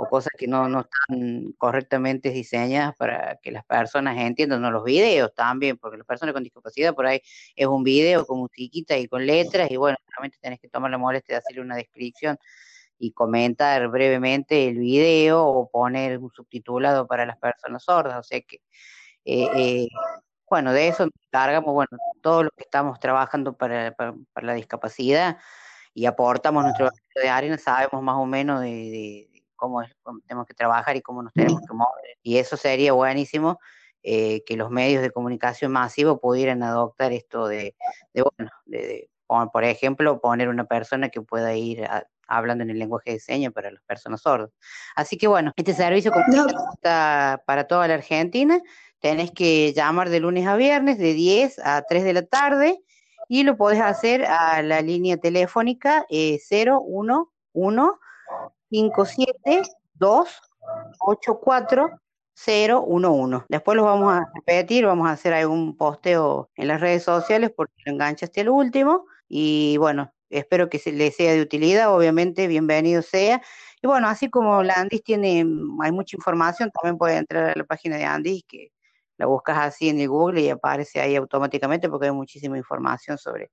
[0.00, 4.84] o cosas que no, no están correctamente diseñadas para que las personas entiendan, no los
[4.84, 7.20] videos también, porque las personas con discapacidad por ahí
[7.56, 10.98] es un video con musiquita y con letras y bueno, realmente tenés que tomar la
[10.98, 12.38] molestia de hacerle una descripción
[12.96, 18.40] y comentar brevemente el video o poner un subtitulado para las personas sordas, o sea
[18.40, 18.60] que
[19.24, 19.88] eh, eh,
[20.48, 21.90] bueno, de eso nos encargamos, bueno,
[22.22, 25.38] todos los que estamos trabajando para, para, para la discapacidad
[25.92, 29.27] y aportamos nuestro de arena, sabemos más o menos de- de
[29.58, 32.16] cómo, es, cómo tenemos que trabajar y cómo nos tenemos que mover.
[32.22, 33.58] Y eso sería buenísimo
[34.02, 37.74] eh, que los medios de comunicación masivos pudieran adoptar esto de,
[38.14, 39.10] de bueno, de,
[39.52, 43.52] por ejemplo, poner una persona que pueda ir a- hablando en el lenguaje de señas
[43.52, 44.50] para las personas sordas.
[44.94, 48.60] Así que bueno, este servicio comunitario está para toda la Argentina.
[49.00, 52.80] Tenés que llamar de lunes a viernes de 10 a 3 de la tarde
[53.28, 57.28] y lo podés hacer a la línea telefónica eh, 011
[58.70, 60.40] 572
[61.00, 63.44] 84011.
[63.48, 67.74] Después lo vamos a repetir, vamos a hacer algún posteo en las redes sociales porque
[67.84, 69.06] lo enganchaste al último.
[69.28, 73.42] Y bueno, espero que se le sea de utilidad, obviamente, bienvenido sea.
[73.82, 75.44] Y bueno, así como la Andis tiene,
[75.82, 78.72] hay mucha información, también puedes entrar a la página de Andis, que
[79.18, 83.50] la buscas así en el Google y aparece ahí automáticamente porque hay muchísima información sobre,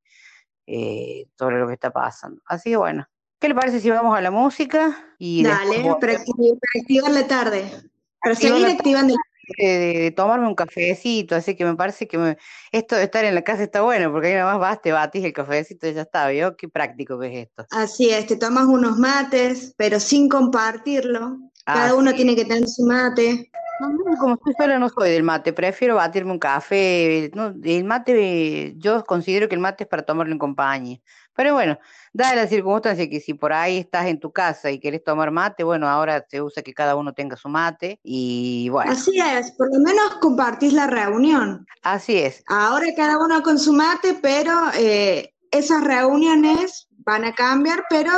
[0.67, 2.41] eh, sobre lo que está pasando.
[2.45, 3.07] Así que bueno,
[3.39, 5.15] ¿qué le parece si vamos a la música?
[5.17, 6.13] Y después Dale, para,
[6.79, 7.71] activar la tarde.
[8.21, 9.21] Para seguir activando la
[9.57, 12.37] de, de- de tomarme un cafecito, así que me parece que me-
[12.71, 15.23] esto de estar en la casa está bueno, porque ahí nada más vas, te batís
[15.23, 16.55] el cafecito y ya está, ¿vio?
[16.55, 17.65] Qué práctico que es esto.
[17.69, 21.37] Así es, te tomas unos mates, pero sin compartirlo.
[21.65, 23.51] Cada uno tiene que tener su mate.
[23.79, 27.29] No, no, como estoy sola no soy del mate, prefiero batirme un café.
[27.33, 30.99] No, el mate, yo considero que el mate es para tomarlo en compañía.
[31.35, 31.77] Pero bueno,
[32.13, 35.63] dada la circunstancia que si por ahí estás en tu casa y querés tomar mate,
[35.63, 39.67] bueno, ahora se usa que cada uno tenga su mate y bueno, Así es, por
[39.73, 41.65] lo menos compartís la reunión.
[41.81, 42.43] así es.
[42.47, 48.11] Ahora cada uno con su mate, pero eh, esas reuniones van a cambiar, pero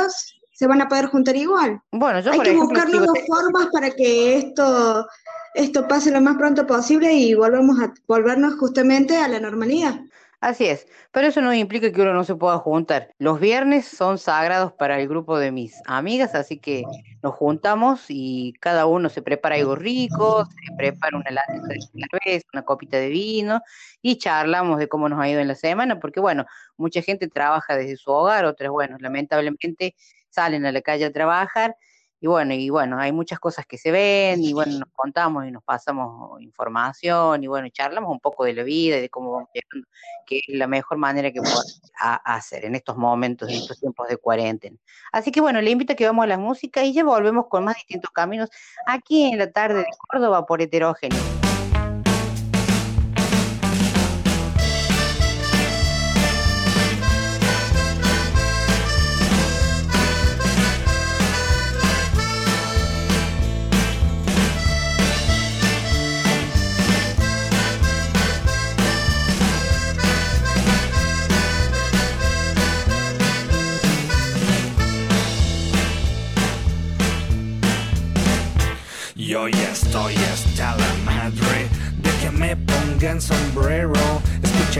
[0.52, 1.80] se van a poder juntar igual.
[1.92, 5.06] Bueno, yo Hay por que ejemplo buscar nuevas te- formas para que esto,
[5.54, 10.00] esto pase lo más pronto posible y volvamos a volvernos justamente a la normalidad.
[10.40, 13.10] Así es, pero eso no implica que uno no se pueda juntar.
[13.18, 16.84] Los viernes son sagrados para el grupo de mis amigas, así que
[17.24, 22.46] nos juntamos y cada uno se prepara algo rico, se prepara una latita de cerveza,
[22.52, 23.62] una copita de vino
[24.00, 27.76] y charlamos de cómo nos ha ido en la semana, porque bueno, mucha gente trabaja
[27.76, 29.96] desde su hogar, otras, bueno, lamentablemente
[30.30, 31.74] salen a la calle a trabajar
[32.20, 35.50] y bueno, y bueno, hay muchas cosas que se ven y bueno, nos contamos y
[35.50, 39.48] nos pasamos información y bueno, charlamos un poco de la vida y de cómo vamos
[39.54, 39.88] llegando,
[40.26, 41.80] que es la mejor manera que podemos
[42.24, 44.76] hacer en estos momentos, en estos tiempos de cuarentena.
[45.12, 47.64] Así que bueno, le invito a que vamos a la música y ya volvemos con
[47.64, 48.50] más distintos caminos
[48.86, 51.37] aquí en la tarde de Córdoba por heterogéneo.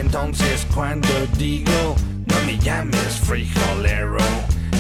[0.09, 1.07] Entonces cuando
[1.37, 1.95] digo,
[2.25, 4.17] no me llames frijolero.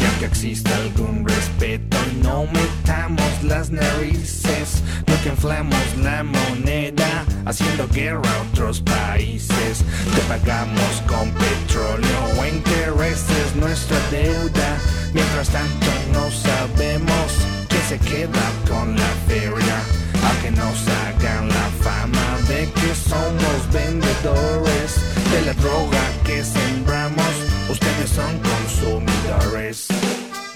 [0.00, 4.82] Y aunque exista algún respeto, no metamos las narices.
[5.06, 9.84] No que inflamos la moneda, haciendo guerra a otros países.
[10.14, 14.78] Te pagamos con petróleo o intereses nuestra deuda.
[15.12, 17.26] Mientras tanto no sabemos
[17.68, 19.78] quién se queda con la feria.
[20.26, 24.96] Aunque nos hagan la fama de que somos vendedores
[25.30, 27.32] de la droga que sembramos,
[27.68, 29.88] ustedes son consumidores.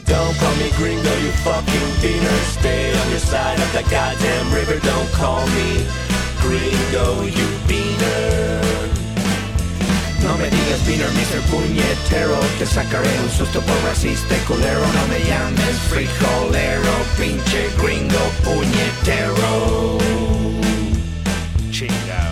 [0.07, 2.41] Don't call me gringo, you fucking beaner.
[2.59, 4.79] Stay on your side of the goddamn river.
[4.81, 5.85] Don't call me
[6.41, 8.61] gringo, you beaner.
[10.23, 11.41] No me digas beaner, Mr.
[11.51, 18.23] Puñetero Te sacaré un susto por racista y culero No me llames frijolero Pinche gringo
[18.45, 20.42] puñetero
[21.83, 22.32] Machine Gun.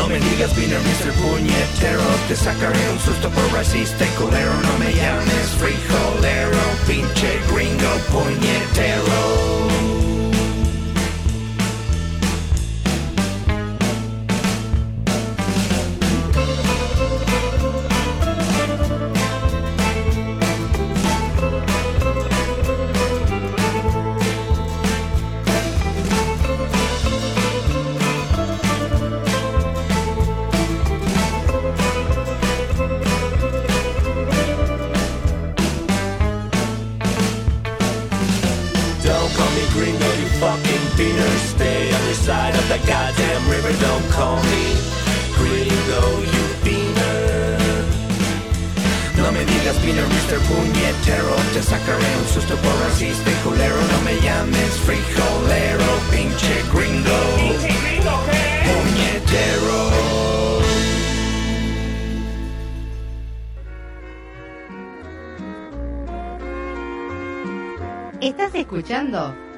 [0.00, 1.12] No me digas beaner, Mr.
[1.12, 7.92] Puñetero Te sacaré un susto por racista y culero No me llames frijolero Pinche gringo
[8.10, 9.79] puñetero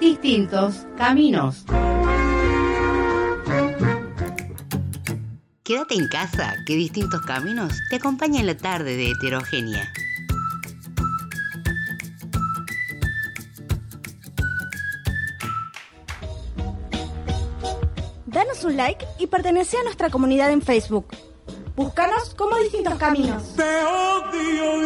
[0.01, 1.67] Distintos Caminos.
[5.63, 9.93] Quédate en casa, que Distintos Caminos te acompaña en la tarde de heterogénea.
[18.25, 21.09] Danos un like y pertenece a nuestra comunidad en Facebook.
[21.77, 23.55] Búscanos como Distintos Caminos.
[23.55, 24.82] Te odio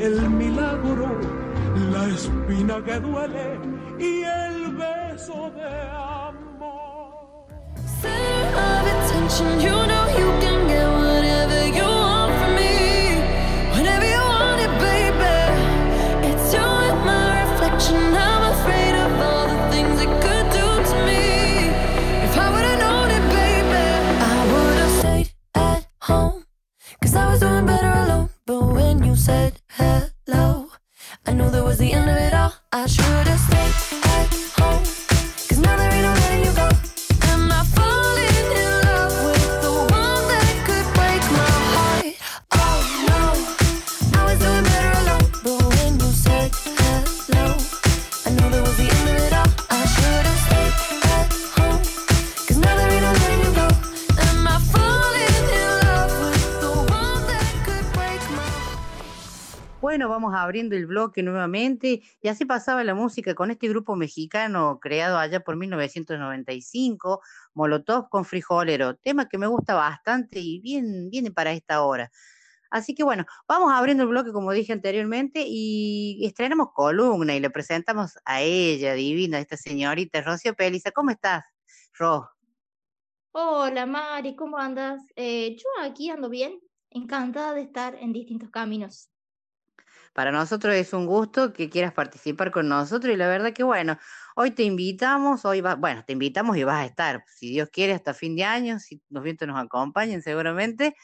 [0.00, 1.20] el milagro,
[1.92, 3.58] la espina que duele
[3.98, 7.46] y el beso de amor.
[60.48, 65.40] Abriendo el bloque nuevamente y así pasaba la música con este grupo mexicano creado allá
[65.40, 67.20] por 1995,
[67.52, 72.10] Molotov con Frijolero, tema que me gusta bastante y bien viene para esta hora.
[72.70, 77.50] Así que bueno, vamos abriendo el bloque como dije anteriormente y estrenamos columna y le
[77.50, 80.90] presentamos a ella, divina, esta señorita Rocío Peliza.
[80.92, 81.44] ¿Cómo estás,
[81.98, 82.28] Ro?
[83.32, 85.02] Hola Mari, ¿cómo andas?
[85.14, 86.58] Eh, yo aquí ando bien,
[86.90, 89.10] encantada de estar en distintos caminos.
[90.12, 93.98] Para nosotros es un gusto que quieras participar con nosotros y la verdad que bueno,
[94.36, 97.92] hoy te invitamos, hoy va, bueno, te invitamos y vas a estar, si Dios quiere,
[97.92, 100.94] hasta fin de año, si los vientos nos acompañen seguramente.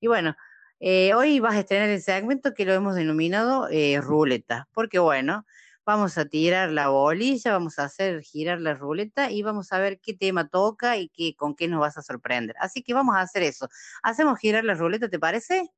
[0.00, 0.36] Y bueno,
[0.80, 5.46] eh, hoy vas a estrenar el segmento que lo hemos denominado eh, ruleta, porque bueno,
[5.84, 10.00] vamos a tirar la bolilla, vamos a hacer girar la ruleta y vamos a ver
[10.00, 12.56] qué tema toca y qué, con qué nos vas a sorprender.
[12.58, 13.68] Así que vamos a hacer eso.
[14.02, 15.70] Hacemos girar la ruleta, ¿te parece?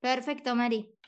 [0.00, 0.98] Perfecto, Mari.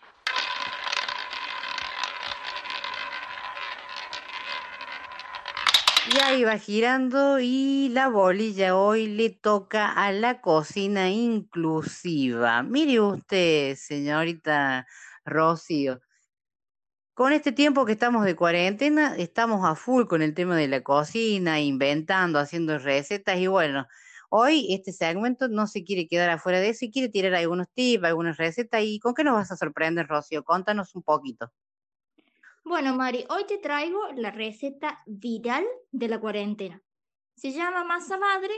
[6.06, 12.62] Y ahí va girando y la bolilla hoy le toca a la cocina inclusiva.
[12.62, 14.86] Mire usted, señorita
[15.24, 16.00] Rocío,
[17.14, 20.82] con este tiempo que estamos de cuarentena, estamos a full con el tema de la
[20.82, 23.86] cocina, inventando, haciendo recetas y bueno,
[24.30, 28.04] hoy este segmento no se quiere quedar afuera de eso y quiere tirar algunos tips,
[28.04, 30.44] algunas recetas y ¿con qué nos vas a sorprender, Rocío?
[30.44, 31.52] Contanos un poquito.
[32.66, 36.82] Bueno, Mari, hoy te traigo la receta viral de la cuarentena.
[37.36, 38.54] Se llama masa madre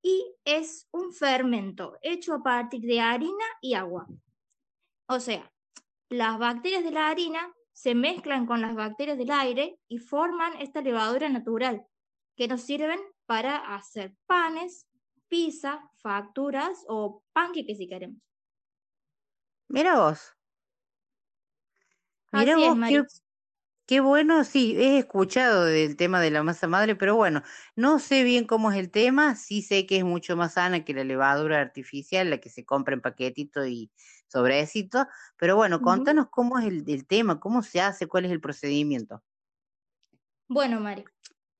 [0.00, 4.06] y es un fermento hecho a partir de harina y agua.
[5.06, 5.52] O sea,
[6.08, 10.80] las bacterias de la harina se mezclan con las bacterias del aire y forman esta
[10.80, 11.86] levadura natural
[12.36, 14.86] que nos sirven para hacer panes,
[15.28, 18.22] pizza, facturas o panqueques si queremos.
[19.68, 20.34] Mira vos.
[22.32, 23.02] Mira Así vos, qué,
[23.86, 27.42] qué bueno, sí, he escuchado del tema de la masa madre, pero bueno,
[27.76, 30.94] no sé bien cómo es el tema, sí sé que es mucho más sana que
[30.94, 33.90] la levadura artificial, la que se compra en paquetito y
[34.28, 35.06] sobrecito,
[35.36, 35.82] pero bueno, Ujú.
[35.82, 39.22] contanos cómo es el, el tema, cómo se hace, cuál es el procedimiento.
[40.48, 41.04] Bueno, Mari,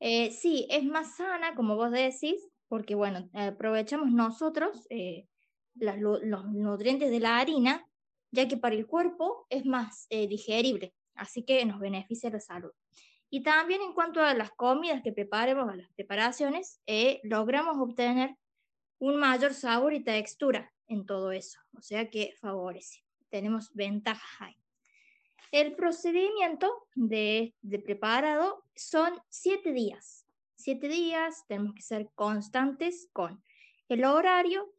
[0.00, 5.28] eh, sí, es más sana, como vos decís, porque bueno, aprovechamos nosotros eh,
[5.74, 7.86] las los nutrientes de la harina,
[8.30, 12.72] ya que para el cuerpo es más eh, digerible, así que nos beneficia la salud.
[13.30, 18.36] Y también en cuanto a las comidas que preparemos, a las preparaciones, eh, logramos obtener
[18.98, 24.56] un mayor sabor y textura en todo eso, o sea que favorece, tenemos ventajas ahí.
[25.50, 30.26] El procedimiento de, de preparado son siete días.
[30.54, 33.42] Siete días, tenemos que ser constantes con
[33.88, 34.72] el horario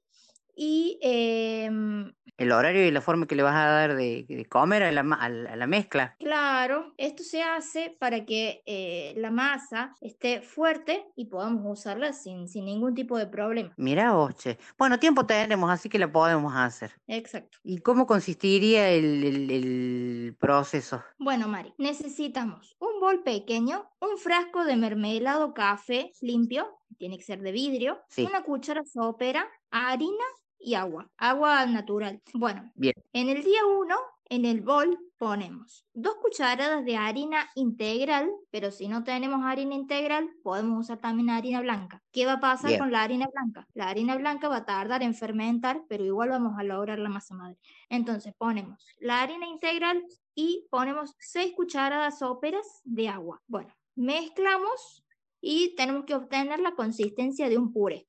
[0.56, 4.84] y em, el horario y la forma que le vas a dar de, de comer
[4.84, 6.16] a la, a la- mezcla.
[6.20, 12.48] Claro, esto se hace para que eh, la masa esté fuerte y podamos usarla sin,
[12.48, 13.74] sin ningún tipo de problema.
[13.78, 14.58] Mira vos, che.
[14.78, 16.92] Bueno, tiempo tenemos, así que la podemos hacer.
[17.08, 17.60] Exacto.
[17.64, 21.04] ¿Y cómo consistiría el, el- el proceso?
[21.20, 27.42] Bueno, Mari, necesitamos un bol pequeño, un frasco de mermelado café limpio, tiene que ser
[27.42, 28.24] de vidrio, Sí.
[28.24, 30.24] una cuchara sopera, harina
[30.64, 32.22] y agua, agua natural.
[32.34, 32.94] Bueno, Bien.
[33.12, 33.96] en el día 1,
[34.30, 40.30] en el bol ponemos dos cucharadas de harina integral, pero si no tenemos harina integral,
[40.42, 42.02] podemos usar también harina blanca.
[42.12, 42.80] ¿Qué va a pasar Bien.
[42.80, 43.68] con la harina blanca?
[43.74, 47.36] La harina blanca va a tardar en fermentar, pero igual vamos a lograr la masa
[47.36, 47.58] madre.
[47.90, 50.04] Entonces ponemos la harina integral
[50.34, 53.42] y ponemos 6 cucharadas óperas de agua.
[53.48, 55.06] Bueno, mezclamos
[55.40, 58.08] y tenemos que obtener la consistencia de un puré.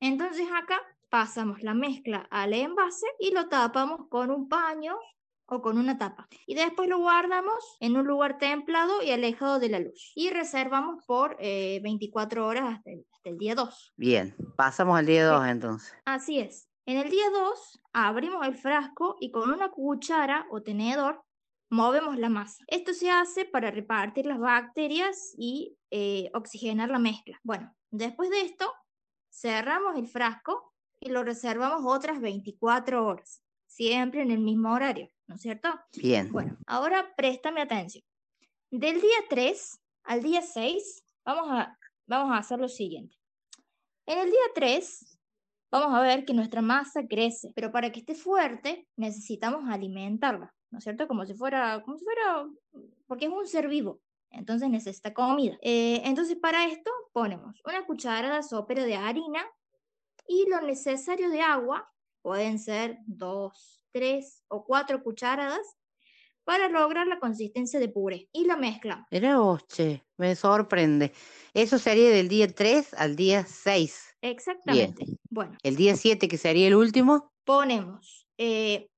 [0.00, 4.96] Entonces acá pasamos la mezcla al envase y lo tapamos con un paño
[5.46, 6.28] o con una tapa.
[6.46, 10.12] Y después lo guardamos en un lugar templado y alejado de la luz.
[10.14, 13.94] Y reservamos por eh, 24 horas hasta el, hasta el día 2.
[13.96, 15.94] Bien, pasamos al día 2 entonces.
[16.04, 16.68] Así es.
[16.84, 21.22] En el día 2 abrimos el frasco y con una cuchara o tenedor
[21.70, 22.62] movemos la masa.
[22.68, 27.40] Esto se hace para repartir las bacterias y eh, oxigenar la mezcla.
[27.42, 28.72] Bueno, después de esto,
[29.30, 30.74] cerramos el frasco
[31.06, 35.68] y lo reservamos otras 24 horas, siempre en el mismo horario, ¿no es cierto?
[35.96, 36.32] Bien.
[36.32, 38.02] Bueno, ahora préstame atención.
[38.72, 41.78] Del día 3 al día 6, vamos a,
[42.08, 43.16] vamos a hacer lo siguiente.
[44.04, 45.18] En el día 3,
[45.70, 50.78] vamos a ver que nuestra masa crece, pero para que esté fuerte necesitamos alimentarla, ¿no
[50.78, 51.06] es cierto?
[51.06, 52.48] Como si fuera, como si fuera,
[53.06, 54.00] porque es un ser vivo,
[54.30, 55.56] entonces necesita comida.
[55.62, 59.44] Eh, entonces para esto ponemos una cucharada sopera de harina
[60.28, 65.76] y lo necesario de agua, pueden ser dos, tres o cuatro cucharadas,
[66.44, 69.06] para lograr la consistencia de puré y la mezclamos.
[69.10, 71.12] Mira vos, che, me sorprende.
[71.52, 74.16] Eso sería del día 3 al día 6.
[74.20, 75.04] Exactamente.
[75.28, 77.32] Bueno, El día 7, que sería el último.
[77.44, 78.88] ponemos, eh,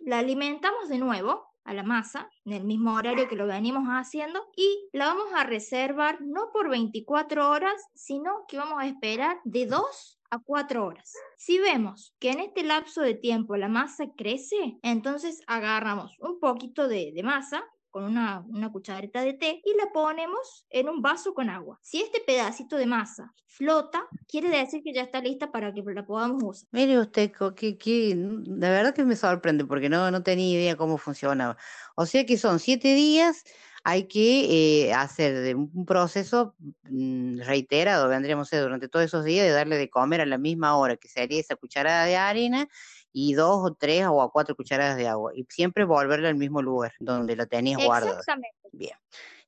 [0.00, 4.44] la alimentamos de nuevo a la masa en el mismo horario que lo venimos haciendo
[4.56, 9.66] y la vamos a reservar no por 24 horas, sino que vamos a esperar de
[9.66, 11.12] 2 a 4 horas.
[11.36, 16.88] Si vemos que en este lapso de tiempo la masa crece, entonces agarramos un poquito
[16.88, 17.64] de, de masa
[17.96, 21.78] con una, una cucharita de té y la ponemos en un vaso con agua.
[21.80, 26.04] Si este pedacito de masa flota, quiere decir que ya está lista para que la
[26.04, 26.68] podamos usar.
[26.72, 30.98] Mire usted, que, que, de verdad que me sorprende porque no, no tenía idea cómo
[30.98, 31.56] funcionaba.
[31.94, 33.44] O sea que son siete días,
[33.88, 36.56] hay que eh, hacer un proceso
[36.90, 40.76] mm, reiterado, vendríamos a durante todos esos días, de darle de comer a la misma
[40.76, 42.66] hora, que sería esa cucharada de harina
[43.12, 45.30] y dos o tres o a cuatro cucharadas de agua.
[45.36, 48.18] Y siempre volverla al mismo lugar donde la tenías guardada.
[48.18, 48.58] Exactamente.
[48.72, 48.96] Bien.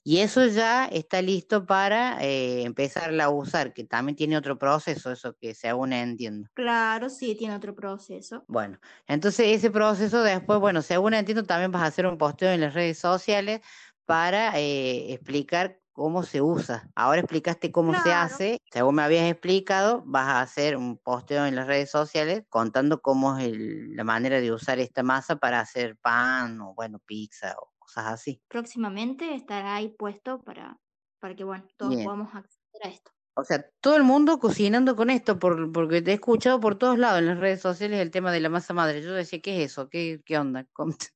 [0.04, 5.12] Y eso ya está listo para eh, empezarla a usar, que también tiene otro proceso,
[5.12, 6.48] eso que según entiendo.
[6.54, 8.42] Claro, sí, tiene otro proceso.
[8.48, 12.62] Bueno, entonces ese proceso después, bueno, según entiendo, también vas a hacer un posteo en
[12.62, 13.60] las redes sociales
[14.08, 16.90] para eh, explicar cómo se usa.
[16.96, 21.56] Ahora explicaste cómo se hace, según me habías explicado, vas a hacer un posteo en
[21.56, 25.98] las redes sociales contando cómo es el- la manera de usar esta masa para hacer
[25.98, 28.42] pan o, bueno, pizza o cosas así.
[28.48, 30.80] Próximamente estará ahí puesto para,
[31.20, 32.04] para que, bueno, todos Bien.
[32.04, 33.10] podamos acceder a esto.
[33.34, 36.98] O sea, todo el mundo cocinando con esto, por, porque te he escuchado por todos
[36.98, 39.02] lados en las redes sociales el tema de la masa madre.
[39.02, 39.88] Yo decía, ¿qué es eso?
[39.90, 40.64] ¿Qué, qué onda?
[40.72, 41.08] ¿Cómo te-?"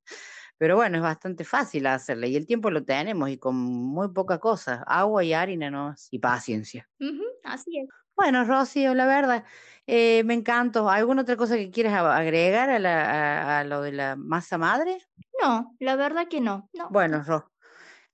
[0.62, 4.38] Pero bueno, es bastante fácil hacerla y el tiempo lo tenemos y con muy poca
[4.38, 6.88] cosa, agua y harina nomás y paciencia.
[7.42, 7.88] Así es.
[8.14, 9.44] Bueno, Rocío, la verdad,
[9.88, 10.88] eh, me encantó.
[10.88, 14.98] ¿Alguna otra cosa que quieras agregar a, la, a, a lo de la masa madre?
[15.42, 16.70] No, la verdad que no.
[16.74, 16.90] no.
[16.90, 17.50] Bueno, Ro,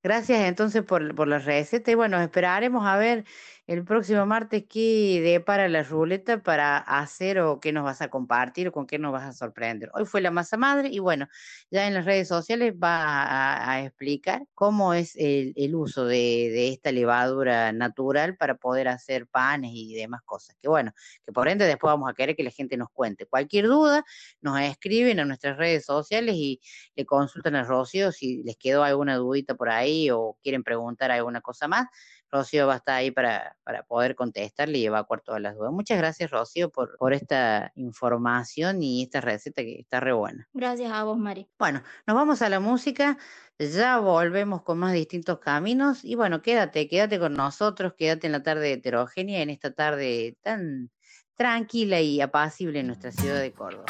[0.02, 3.26] gracias entonces por, por la receta y bueno, esperaremos a ver
[3.68, 8.68] el próximo martes qué depara la ruleta para hacer o qué nos vas a compartir
[8.68, 9.90] o con qué nos vas a sorprender.
[9.92, 11.28] Hoy fue la masa madre y bueno,
[11.70, 16.68] ya en las redes sociales va a, explicar cómo es el, el uso de, de
[16.68, 20.56] esta levadura natural para poder hacer panes y demás cosas.
[20.62, 20.92] Que bueno,
[21.26, 23.26] que por ende después vamos a querer que la gente nos cuente.
[23.26, 24.02] Cualquier duda,
[24.40, 26.58] nos escriben a nuestras redes sociales y
[26.96, 31.42] le consultan a Rocío si les quedó alguna dudita por ahí o quieren preguntar alguna
[31.42, 31.86] cosa más.
[32.30, 35.72] Rocío va a estar ahí para, para poder contestarle y evacuar todas las dudas.
[35.72, 40.48] Muchas gracias, Rocío, por, por esta información y esta receta que está re buena.
[40.52, 41.48] Gracias a vos, Mari.
[41.58, 43.18] Bueno, nos vamos a la música,
[43.58, 48.42] ya volvemos con más distintos caminos y bueno, quédate, quédate con nosotros, quédate en la
[48.42, 50.90] tarde heterogénea, en esta tarde tan
[51.34, 53.86] tranquila y apacible en nuestra ciudad de Córdoba.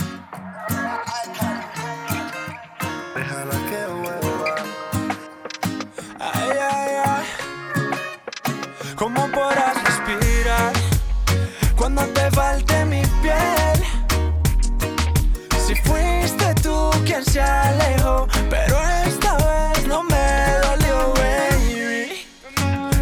[17.39, 18.77] Se pero
[19.07, 20.29] esta vez no me
[20.65, 22.27] dolió, baby.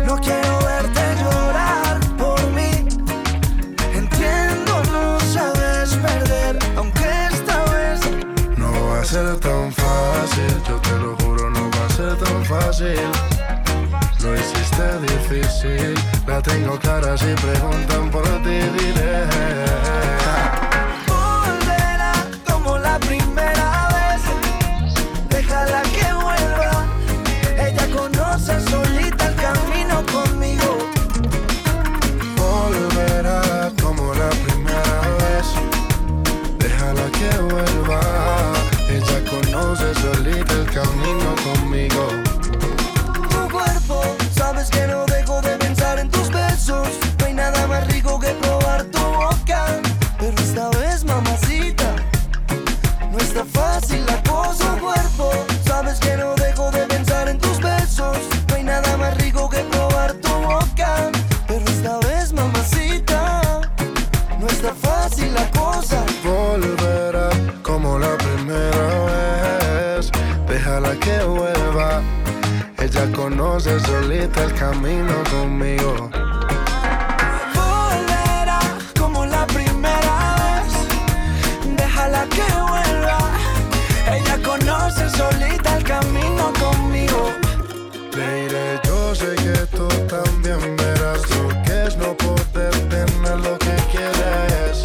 [0.05, 2.71] No quiero verte llorar por mí.
[3.95, 8.01] Entiendo, no sabes perder, aunque esta vez
[8.57, 12.45] No va a ser tan fácil, yo te lo juro, no va a ser tan
[12.45, 13.09] fácil.
[14.23, 15.95] Lo hiciste difícil,
[16.27, 20.06] la tengo clara si preguntan por ti, diré.
[40.87, 42.26] Camino conmigo.
[73.67, 76.11] Conoce solita el camino conmigo.
[77.55, 78.61] volverá
[78.99, 81.77] como la primera vez.
[81.77, 83.19] Déjala que vuelva.
[84.15, 87.33] Ella conoce solita el camino conmigo.
[88.17, 93.77] Lady, yo sé que tú también verás lo que es no poder tener lo que
[93.91, 94.85] quieres.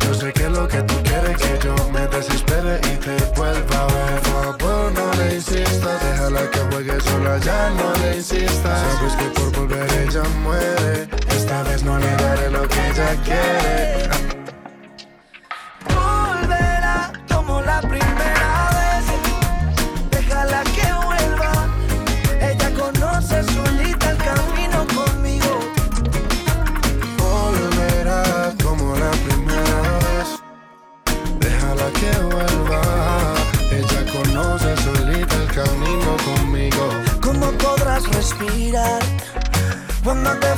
[0.00, 3.86] Yo sé que lo que tú quieres que yo me desespere y te vuelva a
[3.86, 4.20] ver.
[4.20, 7.91] Por favor, no le insistas, déjala que juegue sola, ya no
[8.22, 11.08] Sabes que por volver ella muere.
[11.36, 14.11] Esta vez no le daré lo que ella quiere.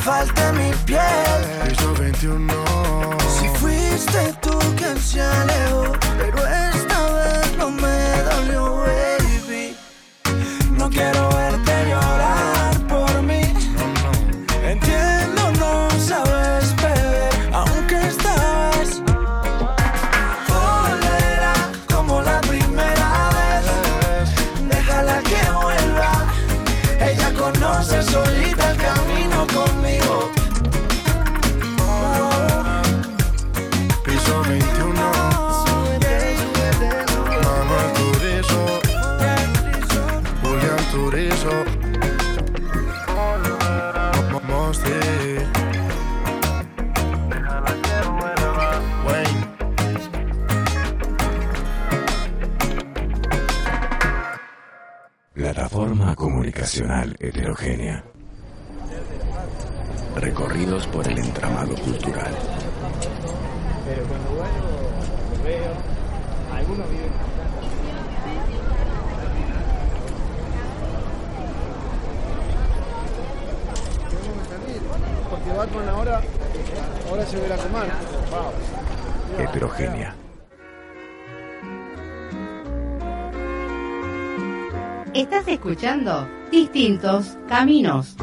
[0.05, 1.41] Falte mi piel?
[1.67, 2.53] Piso 21.
[3.39, 5.84] Si fuiste tú quien se alejó,
[57.65, 58.05] heterogénea.
[60.17, 62.33] Recorridos por el entramado cultural.
[63.87, 65.73] Pero cuando vuelvo, lo veo,
[66.55, 67.13] algunos viven
[75.31, 76.21] Porque Batman ahora,
[77.11, 77.95] ahora se ve la comanda.
[79.39, 80.15] Heterogénea.
[85.15, 88.15] Estás escuchando Distintos Caminos.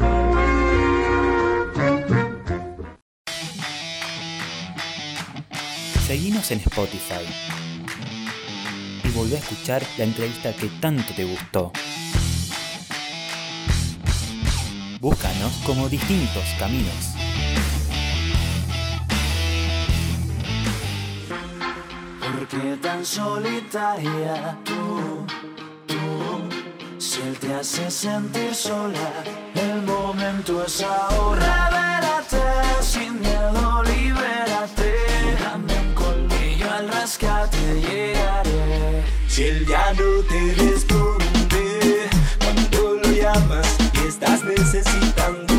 [6.06, 7.26] Seguinos en Spotify
[9.04, 11.72] y volvé a escuchar la entrevista que tanto te gustó.
[14.98, 17.14] Búscanos como distintos caminos.
[22.18, 25.11] ¿Por qué tan solitaria tú?
[27.12, 29.12] Si él te hace sentir sola,
[29.54, 31.68] el momento es ahora.
[31.68, 34.94] Revélate sin miedo, libérate.
[35.44, 39.04] Dame un colmillo al rescate, llegaré.
[39.28, 42.08] Si él ya no te responde
[42.38, 45.51] cuando lo llamas y estás necesitando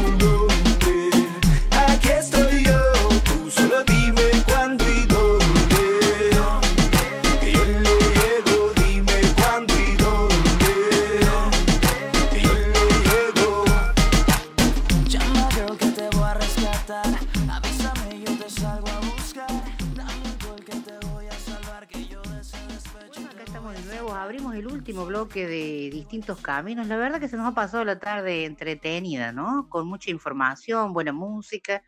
[25.23, 26.87] bloque de distintos caminos.
[26.87, 29.69] La verdad que se nos ha pasado la tarde entretenida, ¿no?
[29.69, 31.81] Con mucha información, buena música.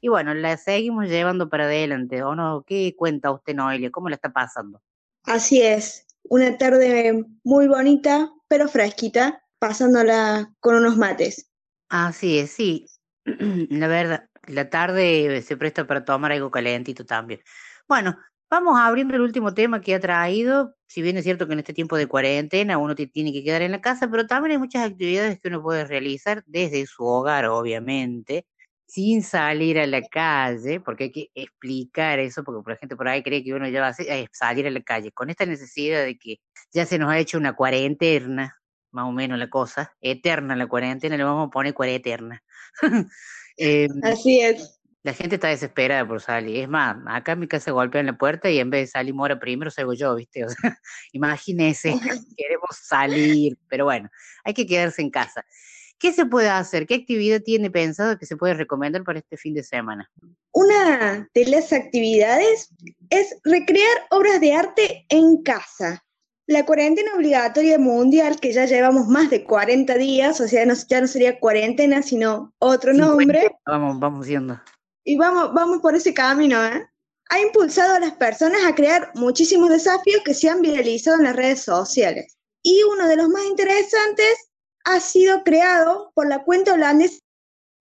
[0.00, 2.62] Y bueno, la seguimos llevando para adelante, ¿o no?
[2.66, 3.90] ¿Qué cuenta usted, Noelia?
[3.90, 4.82] ¿Cómo la está pasando?
[5.24, 11.50] Así es, una tarde muy bonita, pero fresquita, pasándola con unos mates.
[11.88, 12.86] Así es, sí.
[13.24, 17.40] La verdad, la tarde se presta para tomar algo calentito también.
[17.88, 18.18] Bueno,
[18.54, 20.76] vamos abriendo el último tema que ha traído.
[20.86, 23.72] Si bien es cierto que en este tiempo de cuarentena uno tiene que quedar en
[23.72, 28.46] la casa, pero también hay muchas actividades que uno puede realizar desde su hogar, obviamente,
[28.86, 33.24] sin salir a la calle, porque hay que explicar eso, porque la gente por ahí
[33.24, 35.10] cree que uno ya va a eh, salir a la calle.
[35.10, 36.36] Con esta necesidad de que
[36.72, 38.60] ya se nos ha hecho una cuarentena,
[38.92, 42.42] más o menos la cosa, eterna la cuarentena, le vamos a poner cuareterna.
[43.56, 44.80] Em, Así es.
[45.04, 46.62] La gente está desesperada por salir.
[46.62, 49.38] Es más, acá en mi casa golpean la puerta y en vez de salir Mora
[49.38, 50.44] primero, salgo yo, ¿viste?
[50.44, 50.56] O sea,
[51.12, 51.90] imagínese,
[52.36, 54.08] queremos salir, pero bueno,
[54.44, 55.44] hay que quedarse en casa.
[55.98, 56.86] ¿Qué se puede hacer?
[56.86, 60.10] ¿Qué actividad tiene pensado que se puede recomendar para este fin de semana?
[60.52, 62.70] Una de las actividades
[63.10, 66.02] es recrear obras de arte en casa.
[66.46, 71.00] La cuarentena obligatoria mundial, que ya llevamos más de 40 días, o sea, no- ya
[71.00, 74.60] no sería cuarentena, sino otro nombre, Vamos, vamos viendo.
[75.04, 76.88] Y vamos, vamos por ese camino, ¿eh?
[77.30, 81.36] Ha impulsado a las personas a crear muchísimos desafíos que se han viralizado en las
[81.36, 82.36] redes sociales.
[82.62, 84.50] Y uno de los más interesantes
[84.84, 87.18] ha sido creado por la cuenta holandesa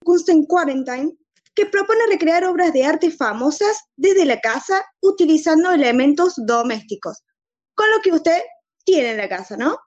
[0.04, 1.18] Kunst in Quarantine,
[1.56, 7.22] que propone recrear obras de arte famosas desde la casa utilizando elementos domésticos,
[7.76, 8.42] con lo que usted
[8.86, 9.78] tiene en la casa, ¿no?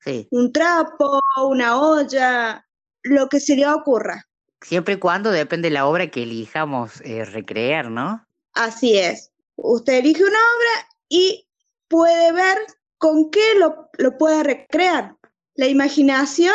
[0.00, 2.66] Sí, Un trapo, una olla,
[3.04, 4.22] lo que se le ocurra.
[4.60, 8.26] Siempre y cuando depende de la obra que elijamos eh, recrear, ¿no?
[8.54, 9.32] Así es.
[9.56, 11.48] Usted elige una obra y
[11.88, 12.58] puede ver
[12.98, 15.16] con qué lo, lo puede recrear.
[15.54, 16.54] La imaginación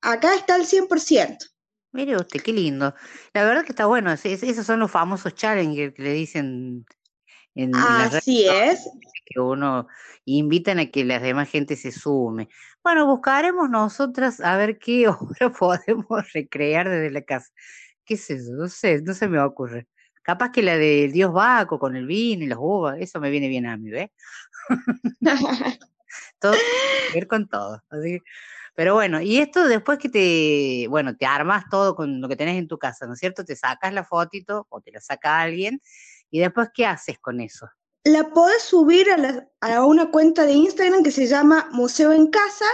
[0.00, 1.36] acá está al 100%.
[1.92, 2.94] Mire usted, qué lindo.
[3.34, 4.12] La verdad que está bueno.
[4.12, 6.84] es- es- esos son los famosos challenges que le dicen
[7.54, 8.88] en, en las redes Así es.
[9.26, 9.86] que uno
[10.24, 12.48] invitan a que las demás gente se sume.
[12.82, 17.50] Bueno, buscaremos nosotras a ver qué obra podemos recrear desde la casa.
[18.04, 18.52] ¿Qué es eso?
[18.54, 19.86] No sé, no se me ocurre.
[20.22, 23.48] Capaz que la del dios Baco con el vino y las uvas, eso me viene
[23.48, 24.10] bien a mí, ¿ves?
[26.40, 26.64] Todo tiene
[27.08, 27.82] que ver con todo.
[27.90, 28.20] Así
[28.74, 32.58] pero bueno, y esto después que te, bueno, te armas todo con lo que tenés
[32.58, 33.44] en tu casa, ¿no es cierto?
[33.44, 35.82] Te sacas la fotito o te la saca alguien
[36.30, 37.68] y después, ¿qué haces con eso?
[38.04, 42.28] La podés subir a, la- a una cuenta de Instagram que se llama Museo en
[42.28, 42.64] Casa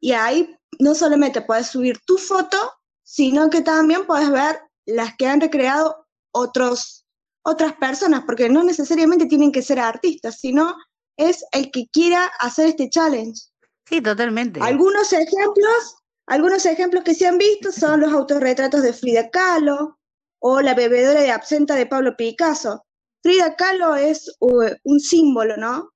[0.00, 2.56] y ahí no solamente podés subir tu foto,
[3.04, 7.06] sino que también podés ver las que han recreado otros,
[7.44, 10.74] otras personas, porque no necesariamente tienen que ser artistas, sino
[11.16, 13.40] es el que quiera hacer este challenge.
[13.86, 14.60] Sí, totalmente.
[14.60, 19.98] Algunos ejemplos, algunos ejemplos que se han visto son los autorretratos de Frida Kahlo
[20.40, 22.84] o la bebedora de absenta de Pablo Picasso.
[23.22, 25.90] Frida Kahlo es uh, un símbolo, ¿no?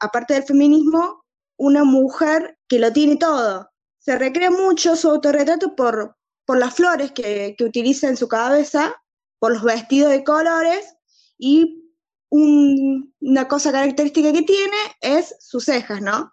[0.00, 1.24] Aparte del feminismo,
[1.56, 3.68] una mujer que lo tiene todo.
[3.98, 6.16] Se recrea mucho su autorretrato por,
[6.46, 8.94] por las flores que, que utiliza en su cabeza,
[9.38, 10.94] por los vestidos de colores
[11.36, 11.84] y
[12.30, 16.32] un- una cosa característica que tiene es sus cejas, ¿no?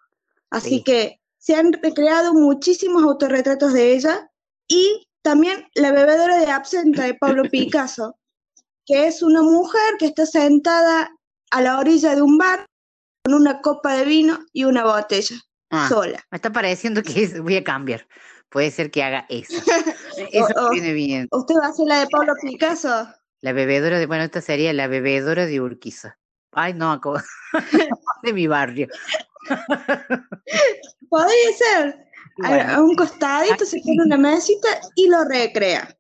[0.52, 0.84] Así Sí.
[0.84, 4.32] que se han recreado muchísimos autorretratos de ella
[4.68, 8.16] y también la bebedora de absenta de Pablo Picasso,
[8.86, 11.10] que es una mujer que está sentada
[11.52, 12.66] a la orilla de un bar
[13.24, 15.36] con una copa de vino y una botella,
[15.72, 16.24] Ah, sola.
[16.32, 18.08] Me está pareciendo que es- voy a cambiar.
[18.50, 19.54] Puede ser que haga eso.
[20.32, 21.28] Eso O- viene bien.
[21.32, 23.08] ¿Usted va a hacer la de Pablo Picasso?
[23.42, 26.18] La bebedora de, bueno, esta sería la bebedora de Urquiza.
[26.52, 27.02] Ay, no,
[28.24, 28.88] de mi barrio.
[31.10, 32.06] Podría ser.
[32.38, 32.74] Bueno.
[32.74, 35.96] A un costadito se pone una mesita y lo recrea.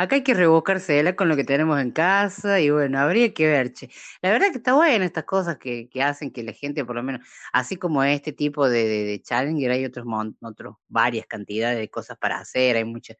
[0.00, 3.74] Acá hay que rebuscársela con lo que tenemos en casa y bueno, habría que ver,
[3.74, 3.90] che.
[4.22, 7.02] La verdad que está buena estas cosas que, que hacen que la gente, por lo
[7.02, 7.20] menos,
[7.52, 11.90] así como este tipo de, de, de Challenger, hay otros, mon- otros, varias cantidades de
[11.90, 13.14] cosas para hacer, hay mucha,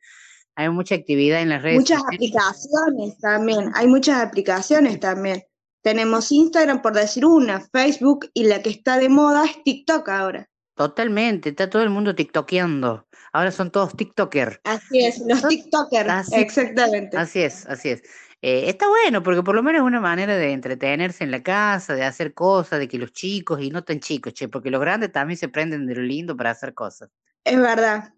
[0.55, 2.17] hay mucha actividad en las redes Muchas sociales.
[2.33, 5.43] aplicaciones también, hay muchas aplicaciones también.
[5.83, 10.50] Tenemos Instagram, por decir una, Facebook y la que está de moda es TikTok ahora.
[10.81, 13.07] Totalmente, está todo el mundo tiktokeando.
[13.35, 14.63] Ahora son todos tiktoker.
[14.65, 17.19] Así es, los TikTokers, Así- exactamente.
[17.19, 18.03] Así es, así es.
[18.41, 21.95] Eh, está bueno porque por lo menos es una manera de entretenerse en la casa,
[21.95, 25.13] de hacer cosas, de que los chicos y no tan chicos, che, porque los grandes
[25.13, 27.11] también se prenden de lo lindo para hacer cosas.
[27.45, 28.15] Es verdad.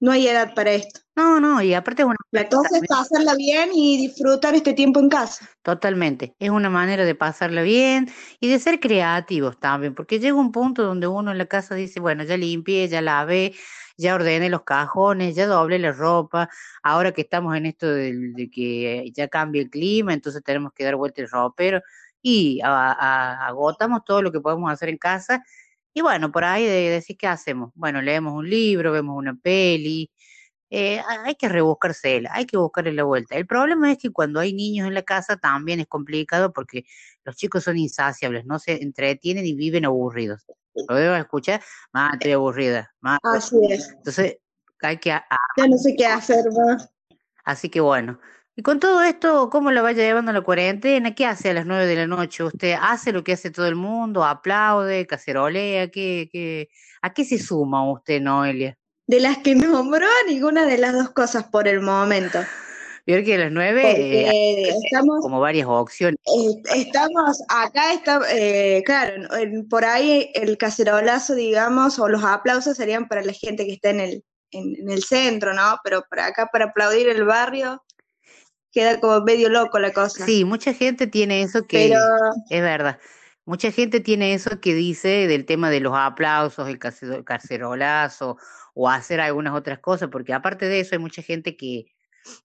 [0.00, 1.00] No hay edad para esto.
[1.16, 5.00] No, no, y aparte es una La cosa es pasarla bien y disfrutar este tiempo
[5.00, 5.48] en casa.
[5.62, 6.34] Totalmente.
[6.38, 10.82] Es una manera de pasarla bien y de ser creativos también, porque llega un punto
[10.82, 13.54] donde uno en la casa dice, bueno, ya limpié, ya lavé,
[13.96, 16.50] ya ordené los cajones, ya doblé la ropa,
[16.82, 20.96] ahora que estamos en esto de, que ya cambia el clima, entonces tenemos que dar
[20.96, 21.80] vuelta el ropero
[22.20, 25.42] y a- a- agotamos todo lo que podemos hacer en casa.
[25.96, 27.70] Y bueno, por ahí de decir, ¿qué hacemos?
[27.74, 30.10] Bueno, leemos un libro, vemos una peli,
[30.68, 33.34] eh, ha- hay que rebuscársela, hay que buscarle la vuelta.
[33.34, 36.84] El problema es que cuando hay niños en la casa también es complicado porque
[37.24, 40.44] los chicos son insaciables, no se entretienen y viven aburridos.
[40.86, 41.62] Lo debo escuchar,
[41.94, 42.92] mamá, estoy aburrida.
[43.00, 43.38] mamá, estoy-".
[43.38, 43.88] Así es.
[43.96, 44.36] Entonces,
[44.82, 45.08] hay que...
[45.08, 46.92] Ya no sé qué hacer más.
[47.42, 48.20] Así que bueno.
[48.58, 51.14] Y con todo esto, ¿cómo la vaya llevando la cuarentena?
[51.14, 52.42] ¿Qué hace a las nueve de la noche?
[52.42, 54.24] ¿Usted hace lo que hace todo el mundo?
[54.24, 55.06] ¿Aplaude?
[55.06, 55.90] ¿Cacerolea?
[55.90, 56.70] ¿Qué, qué,
[57.02, 58.78] ¿A qué se suma usted, Noelia?
[59.06, 62.38] De las que nombró, ninguna de las dos cosas por el momento.
[63.06, 66.18] Veo que a las nueve eh, estamos, como varias opciones.
[66.24, 69.28] eh, estamos acá, está, eh, claro,
[69.68, 74.00] por ahí el cacerolazo, digamos, o los aplausos serían para la gente que está en
[74.00, 75.78] el, en, en el centro, ¿no?
[75.84, 77.82] Pero para acá, para aplaudir el barrio,
[78.76, 80.26] queda como medio loco la cosa.
[80.26, 81.98] Sí, mucha gente tiene eso que Pero
[82.50, 83.00] es verdad.
[83.46, 88.36] Mucha gente tiene eso que dice del tema de los aplausos, el cacerolazo
[88.74, 91.86] o hacer algunas otras cosas, porque aparte de eso hay mucha gente que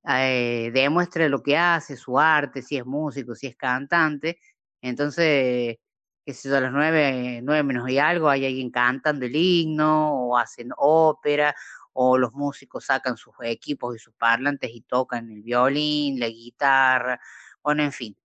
[0.08, 4.38] eh, demuestra lo que hace, su arte, si es músico, si es cantante.
[4.82, 5.80] Entonces,
[6.26, 10.28] qué sé yo, a las nueve, nueve menos y algo hay alguien cantando el himno
[10.28, 11.54] o hacen ópera
[11.94, 17.20] o los músicos sacan sus equipos y sus parlantes y tocan el violín, la guitarra,
[17.64, 18.18] bueno, en fin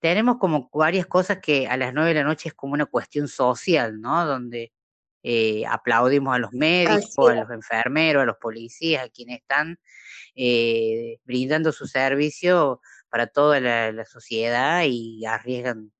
[0.00, 3.28] tenemos como varias cosas que a las nueve de la noche es como una cuestión
[3.28, 4.24] social, ¿no?
[4.24, 4.72] Donde
[5.22, 9.78] eh, aplaudimos a los médicos, a los enfermeros, a los policías, a quienes están
[10.34, 15.92] eh, brindando su servicio para toda la, la sociedad y arriesgan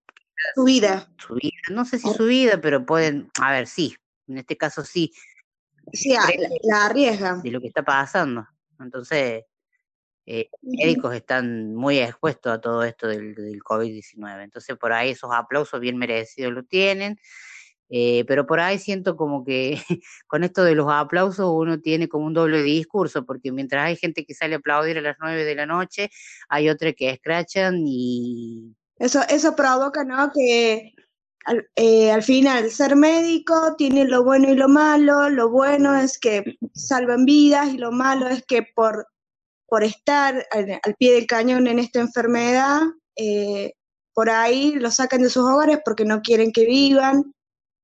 [0.54, 1.10] su vida.
[1.18, 1.56] su vida.
[1.70, 3.96] No sé si su vida, pero pueden, a ver, sí,
[4.28, 5.12] en este caso sí,
[5.92, 6.28] Sí, la,
[6.62, 7.42] la arriesgan.
[7.42, 8.46] de lo que está pasando.
[8.80, 9.44] Entonces,
[10.26, 14.42] eh, los médicos están muy expuestos a todo esto del, del COVID-19.
[14.44, 17.18] Entonces, por ahí esos aplausos bien merecidos lo tienen.
[17.90, 19.78] eh, pero por ahí siento como que
[20.26, 24.24] con esto de los aplausos uno tiene como un doble discurso, porque mientras hay gente
[24.26, 26.10] que sale a aplaudir a las nueve de la noche,
[26.50, 30.30] hay otra que escrachan y Eso, eso provoca, ¿no?
[30.34, 30.92] Que
[31.44, 35.28] al, eh, al final ser médico tiene lo bueno y lo malo.
[35.30, 39.06] Lo bueno es que salvan vidas y lo malo es que por,
[39.66, 42.80] por estar al, al pie del cañón en esta enfermedad,
[43.16, 43.72] eh,
[44.14, 47.34] por ahí lo sacan de sus hogares porque no quieren que vivan,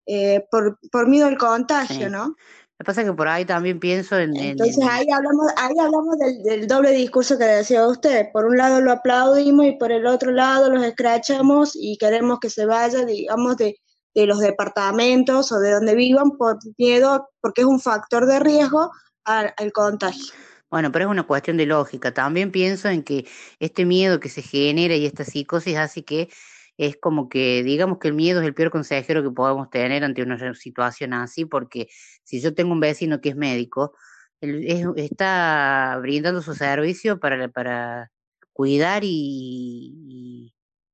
[0.06, 2.12] eh, por, por miedo al contagio, Sí.
[2.12, 2.34] ¿no?
[2.78, 5.46] Lo que pasa es que por ahí también pienso en, en- Entonces en- ahí hablamos,
[5.56, 8.26] ahí hablamos del, del doble discurso que decía usted.
[8.32, 12.50] Por un lado lo aplaudimos y por el otro lado los escrachamos y queremos que
[12.50, 13.76] se vaya, digamos, de,
[14.14, 18.90] de los departamentos o de donde vivan por miedo, porque es un factor de riesgo
[19.24, 20.34] al, al contagio.
[20.68, 22.12] Bueno, pero es una cuestión de lógica.
[22.12, 23.24] También pienso en que
[23.60, 26.28] este miedo que se genera y esta psicosis hace que
[26.76, 30.22] es como que, digamos que el miedo es el peor consejero que podemos tener ante
[30.22, 31.88] una situación así, porque
[32.24, 33.94] si yo tengo un vecino que es médico,
[34.40, 38.10] él es- está brindando su servicio para, para
[38.52, 40.50] cuidar y,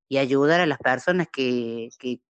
[0.08, 2.20] y- ayudar a las personas que, que-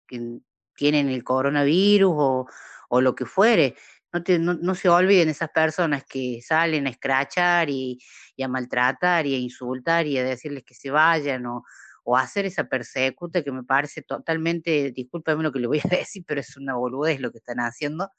[0.77, 2.47] tienen el coronavirus o,
[2.89, 3.75] o lo que fuere.
[4.13, 7.99] No, no, no se olviden esas personas que salen a escrachar y,
[8.37, 11.65] y a maltratar y a insultar y a decirles que se vayan o,
[12.11, 16.25] o hacer esa persecuta que me parece totalmente, discúlpame lo que le voy a decir,
[16.27, 18.11] pero es una boludez lo que están haciendo,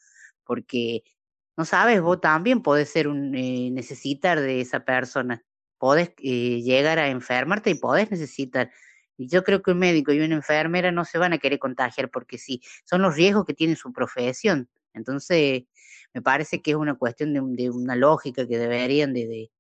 [0.46, 1.04] porque
[1.58, 5.44] no sabes, vos también podés ser un eh, necesitar de esa persona,
[5.78, 8.72] podés eh, llegar a enfermarte y podés necesitar.
[9.18, 12.10] Y yo creo que un médico y una enfermera no se van a querer contagiar
[12.10, 14.70] porque sí, son los riesgos que tiene su profesión.
[14.94, 15.64] Entonces,
[16.14, 19.52] me parece que es una cuestión de, un- de una lógica que deberían de, de,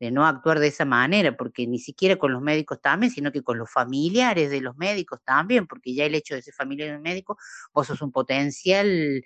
[0.00, 3.42] de no actuar de esa manera, porque ni siquiera con los médicos también, sino que
[3.42, 6.96] con los familiares de los médicos también, porque ya el hecho de ser familiar de
[6.96, 7.36] un médico,
[7.74, 9.22] vos sos un potencial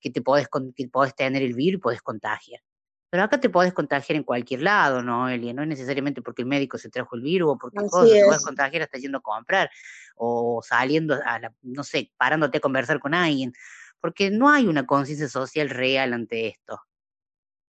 [0.00, 2.60] que te podés, que podés tener el virus y podés contagiar.
[3.08, 5.54] Pero acá te podés contagiar en cualquier lado, ¿no, Elia?
[5.54, 8.82] No es necesariamente porque el médico se trajo el virus o porque te podés contagiar
[8.82, 9.70] hasta yendo a comprar
[10.16, 13.52] o saliendo a la, no sé, parándote a conversar con alguien,
[14.00, 16.80] porque no hay una conciencia social real ante esto,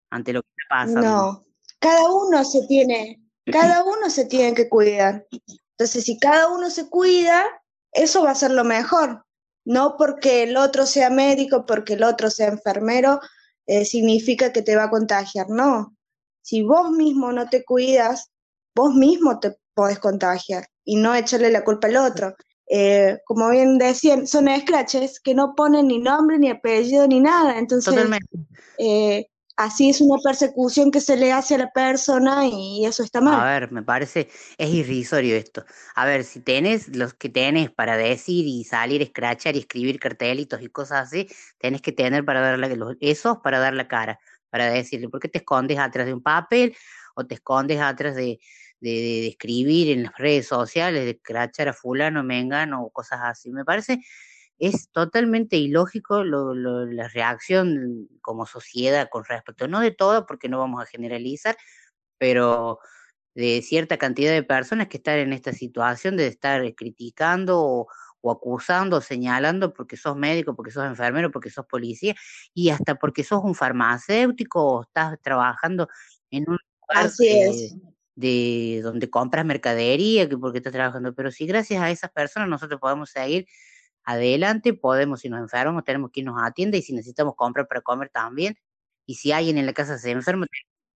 [0.10, 1.02] ante lo que está pasando.
[1.02, 1.48] No,
[1.80, 5.26] cada uno se tiene, cada uno se tiene que cuidar.
[5.72, 7.46] Entonces, si cada uno se cuida,
[7.92, 9.26] eso va a ser lo mejor.
[9.66, 13.20] No porque el otro sea médico, porque el otro sea enfermero,
[13.66, 15.50] eh, significa que te va a contagiar.
[15.50, 15.96] No,
[16.42, 18.32] si vos mismo no te cuidas,
[18.74, 22.36] vos mismo te podés contagiar y no echarle la culpa al otro.
[22.70, 27.58] Eh, como bien decían, son scratches que no ponen ni nombre, ni apellido, ni nada.
[27.60, 27.94] Entonces,
[28.78, 33.22] eh, así es una persecución que se le hace a la persona y eso está
[33.22, 33.40] mal.
[33.42, 35.66] A ver, me parece, es irrisorio esto.
[35.96, 40.62] A ver, si tenés los que tenés para decir y salir, escrachar y escribir cartelitos
[40.62, 41.28] y cosas así,
[41.58, 42.70] tenés que tener para dar la,
[43.02, 46.76] esos para dar la cara, para decirle, ¿por qué te escondes atrás de un papel
[47.16, 48.40] o te escondes atrás de-
[48.80, 53.52] de escribir en las redes sociales, de escrachar a fulano, mengano o cosas así?
[53.52, 54.00] Me parece
[54.60, 60.50] es totalmente ilógico lo- lo- la reacción como sociedad con respecto, no de todo, porque
[60.50, 61.56] no vamos a generalizar,
[62.18, 62.80] pero
[63.36, 67.88] de cierta cantidad de personas que están en esta situación de estar criticando o,
[68.22, 72.16] o acusando o señalando porque sos médico, porque sos enfermero, porque sos policía
[72.56, 75.88] y hasta porque sos un farmacéutico o estás trabajando
[76.32, 77.76] en un lugar Así eh, es.
[78.16, 82.80] de donde compras mercadería, que porque estás trabajando, pero si gracias a esas personas nosotros
[82.80, 83.46] podemos seguir
[84.08, 87.82] adelante, podemos, si nos enfermamos, tenemos que irnos a atienda y si necesitamos comprar para
[87.82, 88.58] comer también,
[89.06, 90.48] y si alguien en la casa se enferma,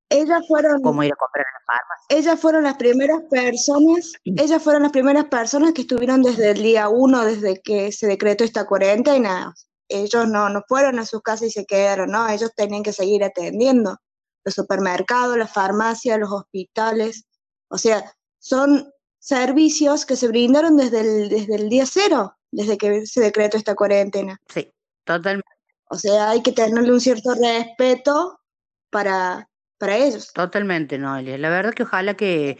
[0.08, 2.16] Ellas fueron, ¿cómo ir a comprar a la farmacia?
[2.16, 6.88] ellas fueron las primeras personas, ellas fueron las primeras personas que estuvieron desde el día
[6.88, 9.54] uno, desde que se decretó esta cuarentena.
[9.88, 13.24] Ellos no, no fueron a sus casas y se quedaron, no, ellos tenían que seguir
[13.24, 13.98] atendiendo.
[14.44, 17.24] Los supermercados, las farmacias, los hospitales.
[17.68, 23.07] O sea, son servicios que se brindaron desde el, desde el día cero, desde que
[23.07, 24.41] se decretó esta cuarentena.
[24.49, 24.73] Sí,
[25.05, 25.49] totalmente.
[25.89, 28.41] O sea, hay que tenerle un cierto respeto
[28.91, 29.49] para,
[29.79, 30.33] para ellos.
[30.33, 31.37] Totalmente, Noelia.
[31.39, 32.59] La verdad que ojalá que,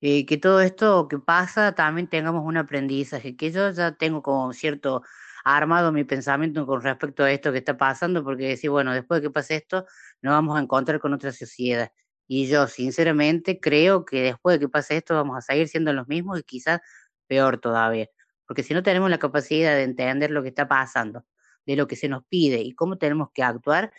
[0.00, 4.52] eh, que todo esto que pasa también tengamos un aprendizaje, que yo ya tengo como
[4.52, 5.02] cierto
[5.44, 9.28] armado mi pensamiento con respecto a esto que está pasando, porque decir, bueno, después de
[9.28, 9.86] que pase esto,
[10.22, 11.92] nos vamos a encontrar con otra sociedad.
[12.26, 16.08] Y yo, sinceramente, creo que después de que pase esto, vamos a seguir siendo los
[16.08, 16.80] mismos y quizás
[17.26, 18.08] peor todavía.
[18.46, 21.24] Porque si no tenemos la capacidad de entender lo que está pasando,
[21.66, 23.92] de lo que se nos pide y cómo tenemos que actuar,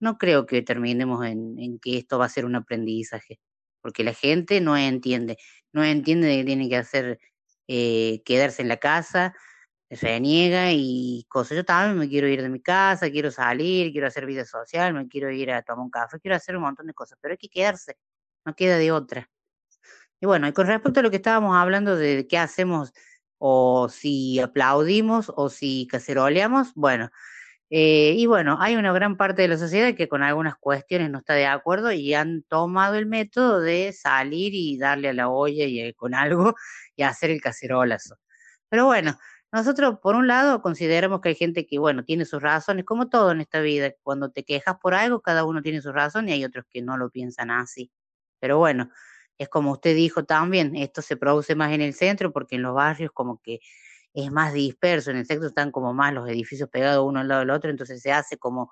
[0.00, 3.40] no creo que terminemos en, que esto va a ser un aprendizaje,
[3.80, 5.36] porque la gente no entiende,
[5.72, 7.20] no entiende que tiene que hacer,
[7.68, 9.34] eh, quedarse en la casa,
[10.00, 11.56] reniega y cosas.
[11.56, 15.08] Yo también me quiero ir de mi casa, quiero salir, quiero hacer vida social, me
[15.08, 17.48] quiero ir a tomar un café, quiero hacer un montón de cosas, pero hay que
[17.48, 17.96] quedarse,
[18.44, 19.28] no queda de otra.
[20.20, 22.92] Y bueno, y con respecto a lo que estábamos hablando de qué hacemos
[23.38, 27.10] o si aplaudimos o si caceroleamos, bueno,
[27.70, 31.18] eh, y bueno, hay una gran parte de la sociedad que con algunas cuestiones no
[31.18, 35.64] está de acuerdo y han tomado el método de salir y darle a la olla
[35.64, 36.54] y eh, con algo
[36.96, 38.16] y hacer el cacerolazo.
[38.68, 39.18] Pero bueno,
[39.52, 43.32] nosotros por un lado consideramos que hay gente que, bueno, tiene sus razones, como todo
[43.32, 43.92] en esta vida.
[44.02, 46.96] Cuando te quejas por algo, cada uno tiene su razón y hay otros que no
[46.96, 47.90] lo piensan así.
[48.40, 48.90] Pero bueno,
[49.38, 52.74] es como usted dijo también, esto se produce más en el centro porque en los
[52.74, 53.60] barrios como que
[54.14, 57.40] es más disperso, en el centro están como más los edificios pegados uno al lado
[57.40, 58.70] del otro, entonces se hace como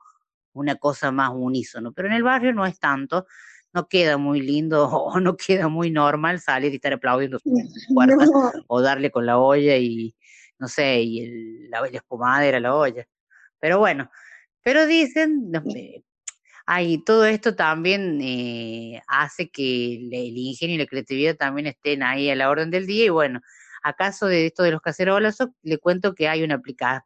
[0.53, 3.27] una cosa más unísono, pero en el barrio no es tanto,
[3.73, 7.51] no queda muy lindo o no queda muy normal salir y estar aplaudiendo su
[7.95, 8.53] puerta No.
[8.67, 10.15] o darle con la olla y
[10.61, 13.07] no sé, y el, la, la espumadera a la olla.
[13.59, 14.11] Pero bueno,
[14.63, 15.63] pero dicen, no,
[16.67, 22.31] ay, todo esto también eh, hace que el, ingenio y la creatividad también estén ahí
[22.31, 23.41] a la orden del día y bueno,
[23.83, 27.03] acaso de esto de los cacerolazos, le cuento que hay una aplicación,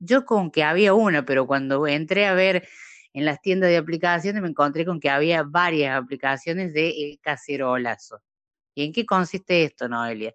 [0.00, 2.66] yo con que había una, pero cuando entré a ver
[3.12, 8.20] en las tiendas de aplicaciones me encontré con que había varias aplicaciones de cacerolazo.
[8.74, 10.34] ¿Y en qué consiste esto, Noelia?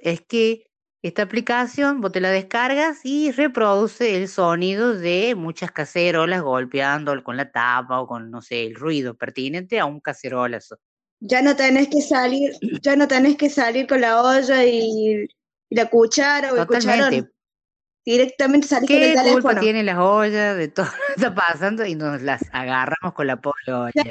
[0.00, 0.71] Es que
[1.02, 7.36] esta aplicación vos te la descargas y reproduce el sonido de muchas cacerolas golpeando con
[7.36, 10.78] la tapa o con, no sé, el ruido pertinente a un cacerolazo.
[11.18, 15.26] Ya no tenés que salir, ya no tenés que salir con la olla y,
[15.68, 17.04] y la cuchara o el Totalmente.
[17.04, 17.32] cucharón.
[18.04, 19.60] Directamente salís con el ¿Qué culpa teléfono.
[19.60, 23.40] tiene las ollas de todo lo que está pasando y nos las agarramos con la
[23.40, 24.02] pobre olla?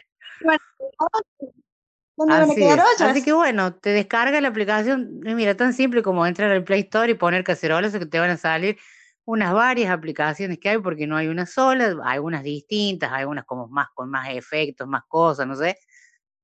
[2.21, 3.01] ¿Dónde van a Así quedar ollas?
[3.01, 6.81] Así que bueno, te descarga la aplicación, y mira, tan simple como entrar al Play
[6.81, 8.77] Store y poner cacerolas que te van a salir
[9.25, 13.87] unas varias aplicaciones que hay porque no hay una sola, algunas distintas, algunas como más
[13.95, 15.77] con más efectos, más cosas, no sé,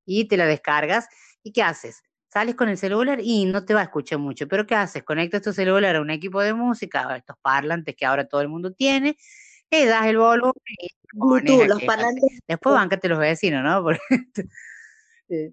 [0.06, 1.08] y te la descargas
[1.44, 2.02] y ¿qué haces?
[2.34, 5.04] Sales con el celular y no te va a escuchar mucho, pero ¿qué haces?
[5.04, 8.50] Conectas tu celular a un equipo de música, a estos parlantes que ahora todo el
[8.50, 9.16] mundo tiene,
[9.70, 12.40] le das el volumen y Bluetooth, los parlantes.
[12.48, 13.84] Después bancate los vecinos, ¿no?
[13.84, 14.02] Porque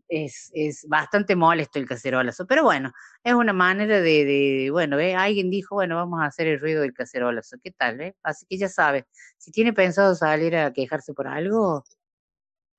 [0.09, 2.47] es, es bastante molesto el cacerolazo.
[2.47, 2.93] Pero bueno,
[3.23, 5.15] es una manera de, de bueno, ¿ve?
[5.15, 7.57] alguien dijo, bueno, vamos a hacer el ruido del cacerolazo.
[7.63, 8.01] ¿Qué tal?
[8.01, 8.15] eh?
[8.23, 9.07] Así que ya sabe,
[9.39, 11.85] si tiene pensado salir a quejarse por algo,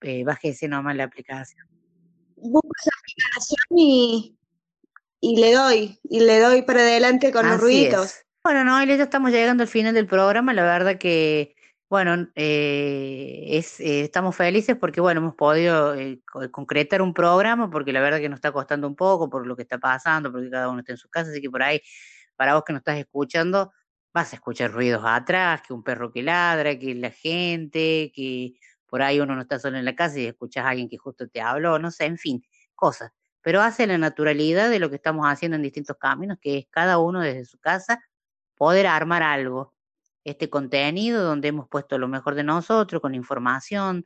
[0.02, 1.68] eh, bájese nomás la aplicación.
[2.36, 4.38] Busco la aplicación y,
[5.22, 8.06] y le doy, y le doy para adelante con los ruiditos.
[8.06, 8.26] es.
[8.44, 10.54] Bueno, Noelia, ya estamos llegando al final del programa.
[10.54, 11.55] La verdad que,
[11.90, 17.70] bueno, eh, es, eh, estamos felices porque, bueno, hemos podido eh, co- concretar un programa
[17.70, 20.50] porque la verdad que nos está costando un poco por lo que está pasando, porque
[20.50, 21.30] cada uno está en su casa.
[21.32, 21.82] Así que por ahí,
[22.36, 23.72] para vos que nos estás escuchando,
[24.14, 28.54] vas a escuchar ruidos atrás, que un perro que ladra, que la gente, que
[28.88, 31.28] por ahí uno no está solo en la casa y escuchas a alguien que justo
[31.28, 32.44] te habló, no sé, en fin,
[32.76, 33.12] cosas.
[33.42, 36.98] Pero hace la naturalidad de lo que estamos haciendo en distintos caminos, que es cada
[37.00, 38.02] uno desde su casa
[38.56, 39.75] poder armar algo.
[40.26, 44.04] Este contenido donde hemos puesto lo mejor de nosotros, con información,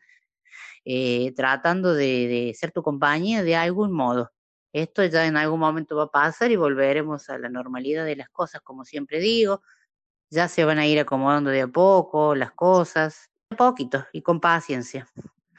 [0.85, 4.31] eh, tratando de, de ser tu compañía de algún modo.
[4.71, 8.29] Esto ya en algún momento va a pasar y volveremos a la normalidad de las
[8.29, 9.63] cosas, como siempre digo.
[10.29, 14.21] Ya se van a ir acomodando de a poco las cosas, de a poquito y
[14.21, 15.07] con paciencia.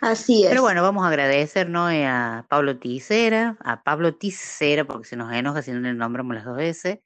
[0.01, 0.49] Así es.
[0.49, 1.91] Pero bueno, vamos a agradecer ¿no?
[1.91, 6.35] eh, a Pablo Ticera, a Pablo Ticera, porque se nos enoja si no le nombramos
[6.35, 7.01] las dos veces.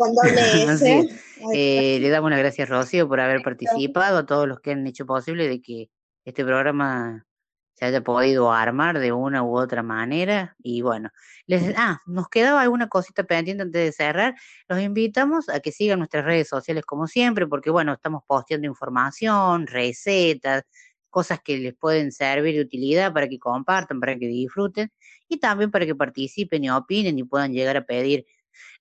[0.00, 0.98] Con doble Así S.
[0.98, 1.20] es.
[1.52, 5.04] Eh, le damos las gracias, Rocío, por haber participado, a todos los que han hecho
[5.04, 5.90] posible de que
[6.24, 7.26] este programa
[7.74, 10.56] se haya podido armar de una u otra manera.
[10.58, 11.10] Y bueno,
[11.46, 14.34] les, ah, nos quedaba alguna cosita pendiente antes de cerrar.
[14.68, 19.66] Los invitamos a que sigan nuestras redes sociales como siempre, porque bueno, estamos posteando información,
[19.66, 20.64] recetas,
[21.10, 24.90] cosas que les pueden servir de utilidad para que compartan, para que disfruten
[25.28, 28.24] y también para que participen y opinen y puedan llegar a pedir,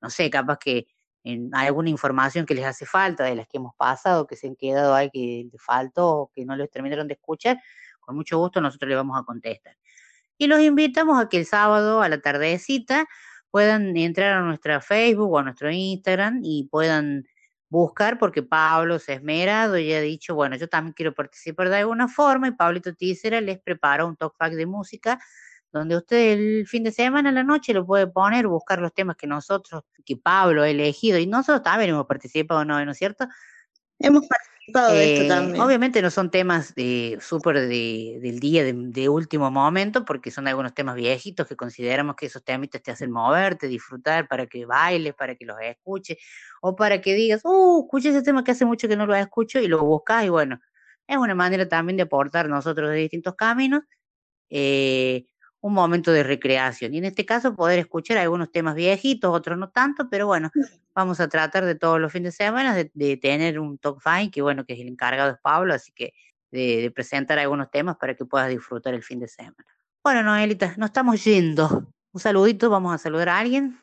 [0.01, 0.87] no sé, capaz que
[1.23, 4.55] en alguna información que les hace falta de las que hemos pasado, que se han
[4.55, 7.59] quedado ahí que les faltó o que no les terminaron de escuchar,
[7.99, 9.75] con mucho gusto nosotros les vamos a contestar.
[10.37, 13.07] Y los invitamos a que el sábado a la tardecita
[13.51, 17.25] puedan entrar a nuestra Facebook o a nuestro Instagram y puedan
[17.69, 21.77] buscar, porque Pablo se ha esmerado y ha dicho, bueno, yo también quiero participar de
[21.77, 25.19] alguna forma, y Pablito Tícera les prepara un talk back de música,
[25.71, 29.15] donde usted el fin de semana, a la noche, lo puede poner, buscar los temas
[29.15, 33.27] que nosotros, que Pablo ha elegido, y nosotros también hemos participado, ¿no, ¿no es cierto?
[33.99, 35.61] Hemos participado de esto Eh, también.
[35.61, 40.47] Obviamente no son temas de súper de, del día, de, de último momento, porque son
[40.47, 45.13] algunos temas viejitos que consideramos que esos temitas te hacen moverte, disfrutar, para que bailes,
[45.15, 46.17] para que los escuches,
[46.61, 49.59] o para que digas, uh, escuché ese tema que hace mucho que no lo escucho,
[49.59, 50.59] y lo buscas, y bueno,
[51.05, 53.81] es una manera también de aportar nosotros de distintos caminos
[54.51, 55.25] eh,
[55.61, 56.93] un momento de recreación.
[56.93, 60.51] Y en este caso poder escuchar algunos temas viejitos, otros no tanto, pero bueno,
[60.95, 64.31] vamos a tratar de todos los fines de semana de, de tener un talk fine,
[64.31, 66.13] que bueno, que es el encargado es Pablo, así que
[66.51, 69.55] de, de presentar algunos temas para que puedas disfrutar el fin de semana.
[70.03, 71.91] Bueno, Noelita, nos estamos yendo.
[72.11, 73.79] Un saludito, vamos a saludar a alguien.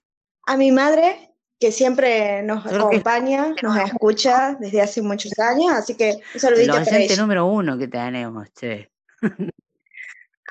[0.46, 1.30] A mi madre,
[1.60, 6.40] que siempre nos que- acompaña, nos escucha desde hace muchos años, así que un El
[6.40, 7.22] saludito para oyente ella.
[7.22, 8.90] número uno que tenemos, che.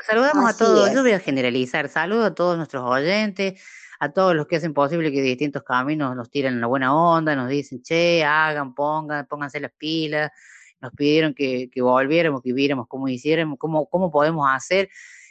[0.05, 0.95] Saludamos a todos, es.
[0.95, 3.61] yo voy a generalizar, saludo a todos nuestros oyentes,
[3.99, 7.49] a todos los que hacen posible que distintos caminos nos tiren la buena onda, nos
[7.49, 10.31] dicen, che, hagan, pongan, pónganse las pilas,
[10.81, 14.89] nos pidieron que, que volviéramos, que viéramos cómo hiciéramos, cómo, cómo podemos hacer.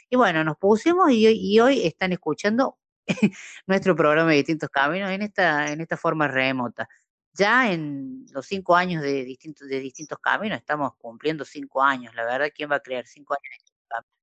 [0.09, 2.77] Y bueno, nos pusimos y, hoy- y hoy están escuchando
[3.67, 6.87] nuestro programa de distintos caminos en esta, en esta forma remota.
[7.33, 12.13] Ya en los cinco años de distintos, de distintos caminos, estamos cumpliendo cinco años.
[12.15, 13.64] La verdad, ¿quién va a creer cinco años?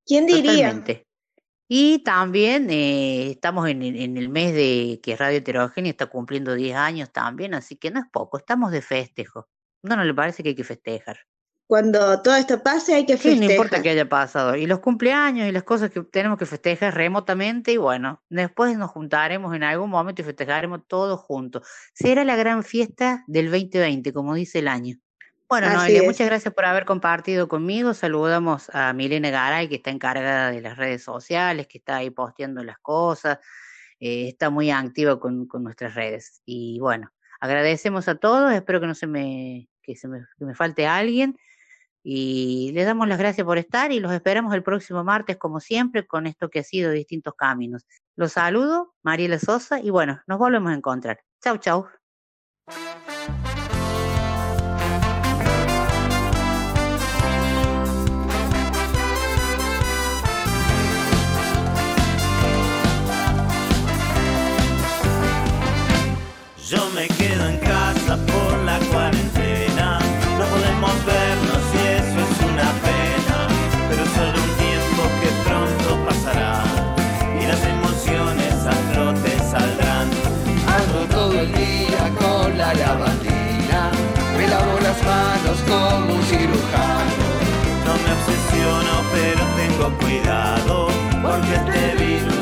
[0.06, 0.52] ¿Quién diría?
[0.70, 1.06] Totalmente.
[1.68, 6.54] Y también eh, estamos en, el- en el mes de que Radio Heterogénea está cumpliendo
[6.54, 9.48] 10 años también, así que no es poco, estamos de festejo.
[9.82, 11.18] ¿No, no le parece que hay que festejar?
[11.66, 13.52] Cuando todo esto pase hay que Sí, no festejar.
[13.52, 14.54] importa que haya pasado.
[14.56, 18.90] Y los cumpleaños y las cosas que tenemos que festejar remotamente, y bueno, después nos
[18.90, 21.66] juntaremos en algún momento y festejaremos todos juntos.
[21.94, 24.96] Será la gran fiesta del 2020, como dice el año.
[25.52, 26.06] Bueno, Así Noelia, es.
[26.06, 27.92] muchas gracias por haber compartido conmigo.
[27.92, 32.64] Saludamos a Milena Garay, que está encargada de las redes sociales, que está ahí posteando
[32.64, 33.38] las cosas,
[34.00, 36.40] eh, está muy activa con, con nuestras redes.
[36.46, 40.54] Y bueno, agradecemos a todos, espero que no se me, que se me, que me
[40.54, 41.36] falte alguien.
[42.02, 46.06] Y les damos las gracias por estar y los esperamos el próximo martes, como siempre,
[46.06, 47.84] con esto que ha sido Distintos Caminos.
[48.16, 51.20] Los saludo, Mariela Sosa, y bueno, nos volvemos a encontrar.
[51.42, 52.01] Chau, chau.
[87.84, 90.88] No me obsesiono, pero tengo cuidado,
[91.22, 92.41] porque este virus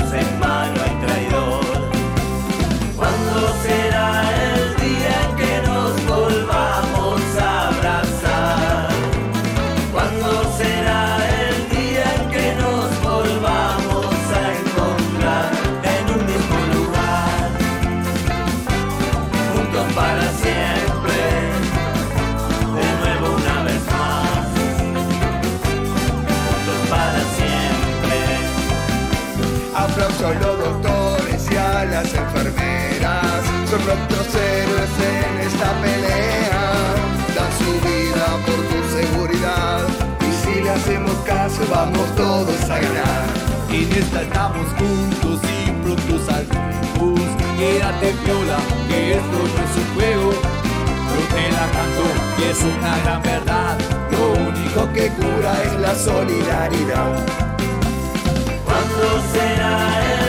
[40.90, 43.24] hacemos caso, vamos todos a ganar.
[43.70, 47.20] En esta estamos juntos y pronto saldremos.
[47.56, 48.58] Quédate piola,
[48.88, 50.32] que esto no es un juego.
[51.10, 52.04] Yo te la canto
[52.38, 53.78] y es una gran verdad.
[54.10, 57.24] Lo único que cura es la solidaridad.
[58.64, 60.19] ¿Cuándo será el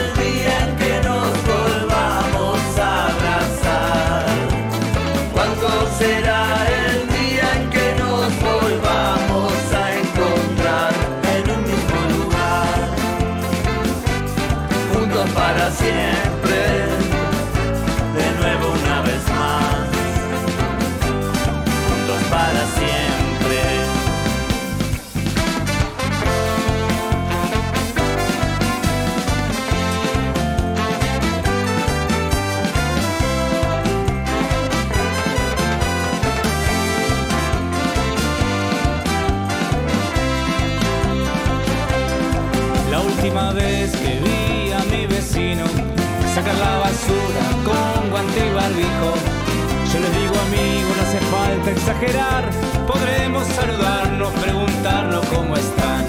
[49.02, 52.50] Yo les digo amigo, no hace falta exagerar,
[52.86, 56.06] podremos saludarnos, preguntarnos cómo están.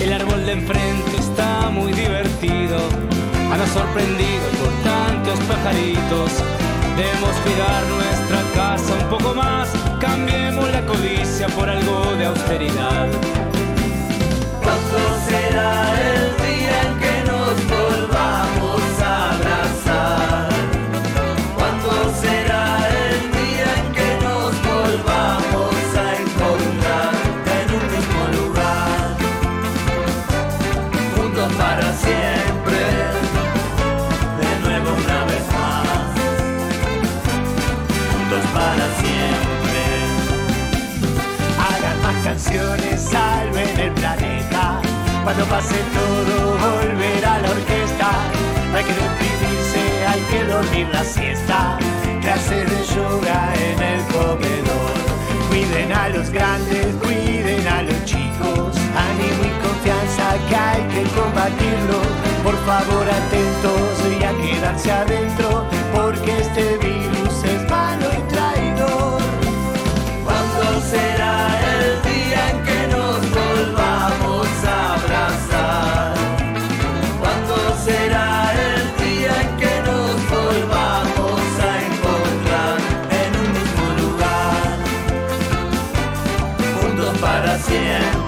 [0.00, 2.78] El árbol de enfrente está muy divertido,
[3.52, 6.32] anda sorprendido por tantos pajaritos.
[6.96, 9.68] Debemos cuidar nuestra casa un poco más,
[10.00, 13.08] cambiemos la codicia por algo de austeridad.
[14.62, 14.98] ¿Cuándo
[15.28, 16.33] será el
[42.34, 44.80] canciones, salven el planeta.
[45.22, 48.10] Cuando pase todo, volverá la orquesta.
[48.74, 51.78] Hay que deprimirse, hay que dormir la siesta.
[52.22, 54.94] Clases de yoga en el comedor.
[55.48, 58.70] Cuiden a los grandes, cuiden a los chicos.
[59.08, 62.00] Ánimo y confianza que hay que combatirlo.
[62.42, 66.83] Por favor, atentos y a quedarse adentro, porque este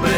[0.03, 0.16] para